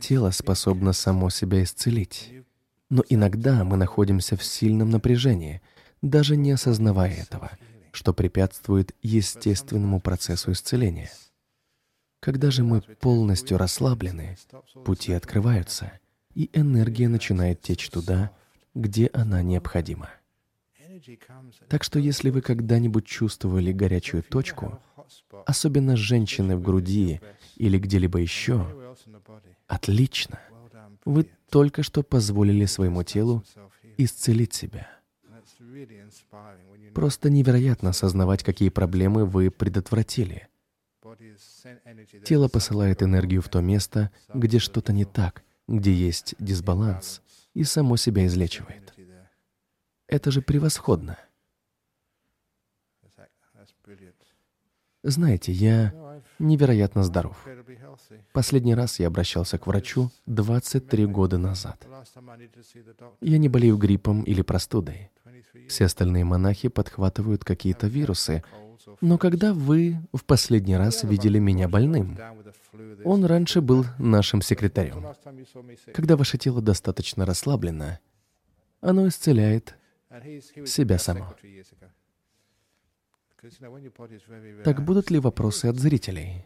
Тело 0.00 0.30
способно 0.30 0.92
само 0.92 1.30
себя 1.30 1.62
исцелить. 1.62 2.32
Но 2.90 3.02
иногда 3.08 3.64
мы 3.64 3.76
находимся 3.76 4.36
в 4.36 4.44
сильном 4.44 4.90
напряжении, 4.90 5.62
даже 6.02 6.36
не 6.36 6.52
осознавая 6.52 7.12
этого, 7.14 7.50
что 7.92 8.12
препятствует 8.12 8.94
естественному 9.02 10.00
процессу 10.00 10.52
исцеления. 10.52 11.10
Когда 12.20 12.50
же 12.50 12.64
мы 12.64 12.80
полностью 12.80 13.58
расслаблены, 13.58 14.36
пути 14.84 15.12
открываются, 15.12 15.92
и 16.34 16.50
энергия 16.52 17.08
начинает 17.08 17.60
течь 17.62 17.88
туда, 17.90 18.32
где 18.74 19.10
она 19.12 19.42
необходима. 19.42 20.10
Так 21.68 21.84
что 21.84 21.98
если 21.98 22.30
вы 22.30 22.40
когда-нибудь 22.40 23.06
чувствовали 23.06 23.72
горячую 23.72 24.22
точку, 24.22 24.80
особенно 25.46 25.96
женщины 25.96 26.56
в 26.56 26.62
груди 26.62 27.20
или 27.56 27.78
где-либо 27.78 28.18
еще, 28.18 28.66
отлично. 29.66 30.40
Вы 31.04 31.28
только 31.50 31.82
что 31.82 32.02
позволили 32.02 32.66
своему 32.66 33.02
телу 33.02 33.44
исцелить 33.96 34.54
себя. 34.54 34.88
Просто 36.94 37.30
невероятно 37.30 37.90
осознавать, 37.90 38.42
какие 38.42 38.68
проблемы 38.70 39.24
вы 39.24 39.50
предотвратили. 39.50 40.48
Тело 42.24 42.48
посылает 42.48 43.02
энергию 43.02 43.42
в 43.42 43.48
то 43.48 43.60
место, 43.60 44.10
где 44.32 44.58
что-то 44.58 44.92
не 44.92 45.04
так, 45.04 45.42
где 45.66 45.92
есть 45.92 46.34
дисбаланс, 46.38 47.22
и 47.54 47.64
само 47.64 47.96
себя 47.96 48.26
излечивает. 48.26 48.97
Это 50.08 50.30
же 50.30 50.40
превосходно. 50.40 51.18
Знаете, 55.02 55.52
я 55.52 55.94
невероятно 56.38 57.04
здоров. 57.04 57.36
Последний 58.32 58.74
раз 58.74 58.98
я 58.98 59.06
обращался 59.06 59.58
к 59.58 59.66
врачу 59.66 60.10
23 60.26 61.06
года 61.06 61.38
назад. 61.38 61.86
Я 63.20 63.38
не 63.38 63.48
болею 63.48 63.76
гриппом 63.76 64.22
или 64.22 64.42
простудой. 64.42 65.10
Все 65.68 65.84
остальные 65.84 66.24
монахи 66.24 66.68
подхватывают 66.68 67.44
какие-то 67.44 67.86
вирусы. 67.86 68.42
Но 69.00 69.18
когда 69.18 69.52
вы 69.52 69.98
в 70.14 70.24
последний 70.24 70.76
раз 70.76 71.04
видели 71.04 71.38
меня 71.38 71.68
больным? 71.68 72.18
Он 73.04 73.24
раньше 73.24 73.60
был 73.60 73.84
нашим 73.98 74.40
секретарем. 74.40 75.06
Когда 75.92 76.16
ваше 76.16 76.38
тело 76.38 76.62
достаточно 76.62 77.26
расслаблено, 77.26 77.98
оно 78.80 79.08
исцеляет 79.08 79.76
себя 80.66 80.98
само. 80.98 81.34
Так 84.64 84.84
будут 84.84 85.10
ли 85.10 85.18
вопросы 85.18 85.66
от 85.66 85.76
зрителей? 85.76 86.44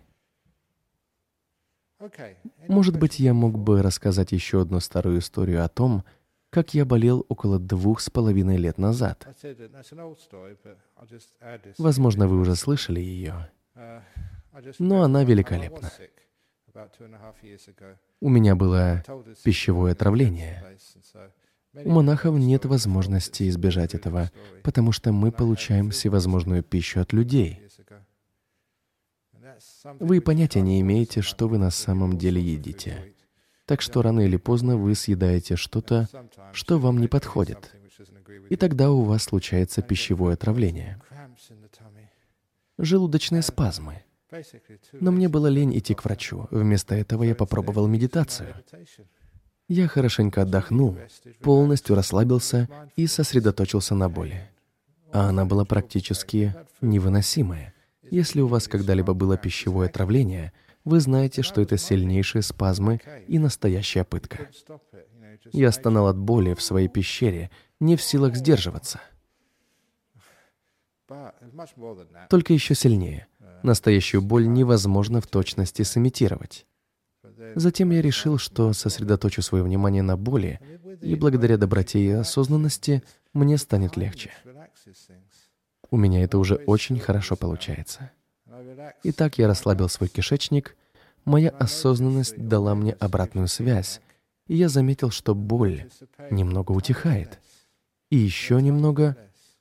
Может 2.68 2.98
быть, 2.98 3.18
я 3.20 3.32
мог 3.32 3.58
бы 3.58 3.82
рассказать 3.82 4.32
еще 4.32 4.60
одну 4.60 4.80
старую 4.80 5.20
историю 5.20 5.64
о 5.64 5.68
том, 5.68 6.04
как 6.50 6.74
я 6.74 6.84
болел 6.84 7.24
около 7.28 7.58
двух 7.58 8.00
с 8.00 8.10
половиной 8.10 8.56
лет 8.56 8.76
назад. 8.76 9.26
Возможно, 11.78 12.28
вы 12.28 12.40
уже 12.40 12.56
слышали 12.56 13.00
ее, 13.00 13.50
но 14.78 15.02
она 15.02 15.24
великолепна. 15.24 15.90
У 18.20 18.28
меня 18.28 18.54
было 18.54 19.02
пищевое 19.44 19.92
отравление. 19.92 20.62
У 21.74 21.90
монахов 21.90 22.36
нет 22.36 22.66
возможности 22.66 23.48
избежать 23.48 23.94
этого, 23.94 24.30
потому 24.62 24.92
что 24.92 25.12
мы 25.12 25.32
получаем 25.32 25.90
всевозможную 25.90 26.62
пищу 26.62 27.00
от 27.00 27.12
людей. 27.12 27.62
Вы 29.98 30.20
понятия 30.20 30.60
не 30.60 30.80
имеете, 30.80 31.22
что 31.22 31.48
вы 31.48 31.58
на 31.58 31.70
самом 31.70 32.18
деле 32.18 32.42
едите. 32.42 33.14
Так 33.64 33.80
что 33.80 34.02
рано 34.02 34.20
или 34.20 34.36
поздно 34.36 34.76
вы 34.76 34.94
съедаете 34.94 35.56
что-то, 35.56 36.08
что 36.52 36.78
вам 36.78 36.98
не 36.98 37.08
подходит. 37.08 37.74
И 38.50 38.56
тогда 38.56 38.90
у 38.90 39.02
вас 39.02 39.24
случается 39.24 39.82
пищевое 39.82 40.34
отравление. 40.34 41.00
Желудочные 42.78 43.42
спазмы. 43.42 44.02
Но 44.92 45.12
мне 45.12 45.28
было 45.28 45.46
лень 45.46 45.78
идти 45.78 45.94
к 45.94 46.04
врачу. 46.04 46.48
Вместо 46.50 46.94
этого 46.94 47.22
я 47.22 47.34
попробовал 47.34 47.86
медитацию. 47.86 48.54
Я 49.68 49.88
хорошенько 49.88 50.42
отдохнул, 50.42 50.98
полностью 51.40 51.96
расслабился 51.96 52.68
и 52.96 53.06
сосредоточился 53.06 53.94
на 53.94 54.08
боли. 54.08 54.50
А 55.12 55.28
она 55.28 55.44
была 55.44 55.64
практически 55.64 56.54
невыносимая. 56.80 57.74
Если 58.10 58.40
у 58.40 58.46
вас 58.46 58.68
когда-либо 58.68 59.14
было 59.14 59.36
пищевое 59.36 59.88
отравление, 59.88 60.52
вы 60.84 61.00
знаете, 61.00 61.42
что 61.42 61.60
это 61.60 61.78
сильнейшие 61.78 62.42
спазмы 62.42 63.00
и 63.28 63.38
настоящая 63.38 64.04
пытка. 64.04 64.50
Я 65.52 65.72
стонал 65.72 66.08
от 66.08 66.18
боли 66.18 66.54
в 66.54 66.62
своей 66.62 66.88
пещере, 66.88 67.50
не 67.80 67.96
в 67.96 68.02
силах 68.02 68.36
сдерживаться. 68.36 69.00
Только 72.28 72.52
еще 72.52 72.74
сильнее. 72.74 73.26
Настоящую 73.62 74.22
боль 74.22 74.48
невозможно 74.48 75.20
в 75.20 75.26
точности 75.26 75.82
сымитировать. 75.82 76.66
Затем 77.54 77.90
я 77.90 78.02
решил, 78.02 78.38
что 78.38 78.72
сосредоточу 78.72 79.42
свое 79.42 79.64
внимание 79.64 80.02
на 80.02 80.16
боли, 80.16 80.60
и 81.00 81.14
благодаря 81.14 81.56
доброте 81.56 82.00
и 82.00 82.10
осознанности 82.10 83.02
мне 83.32 83.58
станет 83.58 83.96
легче. 83.96 84.30
У 85.90 85.96
меня 85.96 86.22
это 86.22 86.38
уже 86.38 86.56
очень 86.56 86.98
хорошо 86.98 87.36
получается. 87.36 88.10
Итак, 89.02 89.38
я 89.38 89.48
расслабил 89.48 89.88
свой 89.88 90.08
кишечник, 90.08 90.76
моя 91.24 91.50
осознанность 91.50 92.36
дала 92.36 92.74
мне 92.74 92.92
обратную 92.92 93.48
связь, 93.48 94.00
и 94.46 94.56
я 94.56 94.68
заметил, 94.68 95.10
что 95.10 95.34
боль 95.34 95.88
немного 96.30 96.72
утихает. 96.72 97.40
И 98.10 98.16
еще 98.16 98.60
немного, 98.60 99.16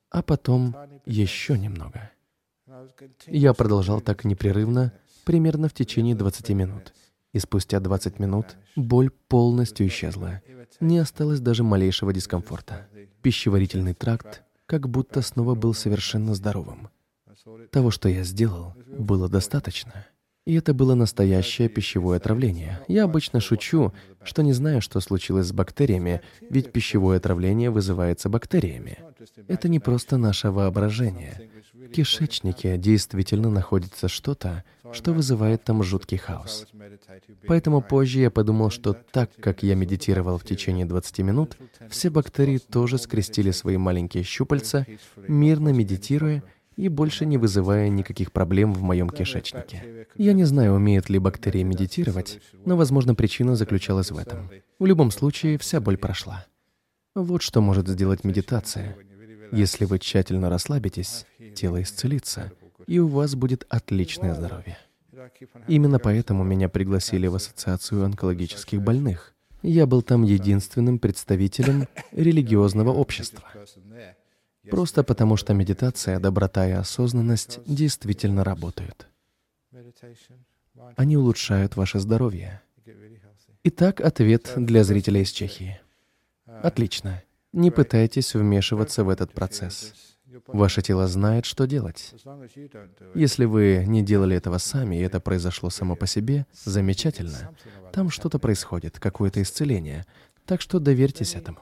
а 0.10 0.22
потом 0.22 0.76
еще 1.06 1.58
немного. 1.58 2.12
Я 3.28 3.54
продолжал 3.54 4.02
так 4.02 4.26
непрерывно, 4.26 4.94
примерно 5.24 5.70
в 5.70 5.74
течение 5.74 6.16
20 6.16 6.50
минут. 6.50 6.94
И 7.34 7.40
спустя 7.40 7.80
20 7.80 8.20
минут 8.20 8.58
боль 8.76 9.10
полностью 9.10 9.88
исчезла. 9.88 10.42
Не 10.80 11.00
осталось 11.00 11.40
даже 11.40 11.64
малейшего 11.64 12.14
дискомфорта. 12.14 12.88
Пищеварительный 13.22 13.94
тракт 13.94 14.44
как 14.66 14.90
будто 14.90 15.22
снова 15.22 15.56
был 15.56 15.74
совершенно 15.74 16.34
здоровым. 16.34 16.90
Того, 17.72 17.92
что 17.92 18.10
я 18.10 18.24
сделал, 18.24 18.74
было 18.88 19.30
достаточно. 19.30 20.06
И 20.52 20.56
это 20.56 20.74
было 20.74 20.96
настоящее 20.96 21.70
пищевое 21.70 22.18
отравление. 22.18 22.82
Я 22.90 23.06
обычно 23.06 23.40
шучу, 23.40 23.94
что 24.22 24.44
не 24.44 24.52
знаю, 24.52 24.82
что 24.82 25.00
случилось 25.00 25.48
с 25.48 25.54
бактериями, 25.54 26.20
ведь 26.42 26.74
пищевое 26.74 27.20
отравление 27.20 27.70
вызывается 27.70 28.28
бактериями. 28.28 28.98
Это 29.48 29.70
не 29.70 29.80
просто 29.80 30.18
наше 30.18 30.52
воображение. 30.52 31.50
В 31.74 31.88
кишечнике 31.88 32.78
действительно 32.78 33.50
находится 33.50 34.10
что-то, 34.10 34.66
что 34.92 35.14
вызывает 35.14 35.64
там 35.64 35.84
жуткий 35.84 36.18
хаос. 36.18 36.68
Поэтому 37.48 37.82
позже 37.82 38.20
я 38.20 38.30
подумал, 38.30 38.72
что 38.72 38.92
так 38.92 39.32
как 39.40 39.64
я 39.64 39.76
медитировал 39.76 40.38
в 40.38 40.44
течение 40.44 40.86
20 40.86 41.20
минут, 41.20 41.58
все 41.90 42.10
бактерии 42.10 42.58
тоже 42.58 42.98
скрестили 42.98 43.52
свои 43.52 43.78
маленькие 43.78 44.24
щупальца, 44.24 44.86
мирно 45.16 45.70
медитируя, 45.70 46.44
и 46.82 46.90
больше 46.90 47.28
не 47.28 47.38
вызывая 47.38 47.90
никаких 47.90 48.32
проблем 48.32 48.74
в 48.74 48.82
моем 48.82 49.08
кишечнике. 49.08 50.08
Я 50.16 50.34
не 50.34 50.46
знаю, 50.46 50.74
умеют 50.74 51.10
ли 51.10 51.20
бактерии 51.20 51.62
медитировать, 51.62 52.42
но, 52.66 52.76
возможно, 52.76 53.14
причина 53.14 53.56
заключалась 53.56 54.10
в 54.10 54.18
этом. 54.18 54.50
В 54.80 54.86
любом 54.88 55.12
случае, 55.12 55.60
вся 55.60 55.80
боль 55.80 55.98
прошла. 55.98 56.48
Вот 57.14 57.44
что 57.44 57.62
может 57.62 57.88
сделать 57.88 58.24
медитация. 58.24 58.98
Если 59.52 59.86
вы 59.86 60.00
тщательно 60.00 60.50
расслабитесь, 60.50 61.28
тело 61.54 61.84
исцелится, 61.84 62.52
и 62.88 62.98
у 62.98 63.08
вас 63.08 63.36
будет 63.36 63.64
отличное 63.70 64.34
здоровье. 64.34 64.76
Именно 65.68 66.00
поэтому 66.00 66.44
меня 66.44 66.68
пригласили 66.68 67.28
в 67.28 67.36
Ассоциацию 67.36 68.06
онкологических 68.06 68.82
больных. 68.82 69.36
Я 69.62 69.86
был 69.86 70.02
там 70.02 70.24
единственным 70.24 70.98
представителем 70.98 71.88
религиозного 72.12 72.90
общества. 72.92 73.44
Просто 74.72 75.04
потому, 75.04 75.36
что 75.36 75.54
медитация, 75.54 76.20
доброта 76.20 76.68
и 76.68 76.72
осознанность 76.72 77.60
действительно 77.66 78.44
работают. 78.44 79.08
Они 80.96 81.18
улучшают 81.18 81.76
ваше 81.76 82.00
здоровье. 82.00 82.62
Итак, 83.64 84.00
ответ 84.02 84.54
для 84.56 84.84
зрителей 84.84 85.22
из 85.22 85.32
Чехии. 85.32 85.80
Отлично. 86.46 87.22
Не 87.54 87.70
пытайтесь 87.70 88.34
вмешиваться 88.34 89.04
в 89.04 89.10
этот 89.10 89.34
процесс. 89.34 89.94
Ваше 90.48 90.82
тело 90.82 91.08
знает, 91.08 91.46
что 91.46 91.68
делать. 91.68 92.14
Если 93.14 93.44
вы 93.44 93.84
не 93.86 94.02
делали 94.02 94.38
этого 94.38 94.58
сами, 94.58 94.96
и 94.96 95.02
это 95.02 95.20
произошло 95.20 95.70
само 95.70 95.98
по 95.98 96.08
себе, 96.08 96.46
замечательно. 96.54 97.54
Там 97.92 98.10
что-то 98.10 98.40
происходит, 98.40 99.00
какое-то 99.00 99.42
исцеление. 99.42 100.06
Так 100.46 100.62
что 100.62 100.80
доверьтесь 100.80 101.36
этому. 101.36 101.60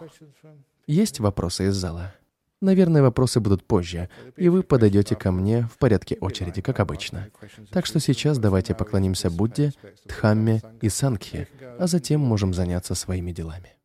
Есть 0.86 1.20
вопросы 1.20 1.68
из 1.68 1.76
зала? 1.76 2.14
Наверное, 2.62 3.02
вопросы 3.02 3.40
будут 3.40 3.64
позже, 3.64 4.10
и 4.36 4.50
вы 4.50 4.64
подойдете 4.64 5.16
ко 5.16 5.32
мне 5.32 5.68
в 5.74 5.78
порядке 5.78 6.18
очереди, 6.20 6.62
как 6.62 6.82
обычно. 6.82 7.30
Так 7.72 7.86
что 7.86 8.00
сейчас 8.00 8.38
давайте 8.38 8.76
поклонимся 8.76 9.30
Будде, 9.30 9.72
Дхамме 10.06 10.62
и 10.82 10.90
Сангхе, 10.90 11.48
а 11.80 11.88
затем 11.88 12.20
можем 12.20 12.54
заняться 12.54 12.96
своими 12.96 13.32
делами. 13.32 13.79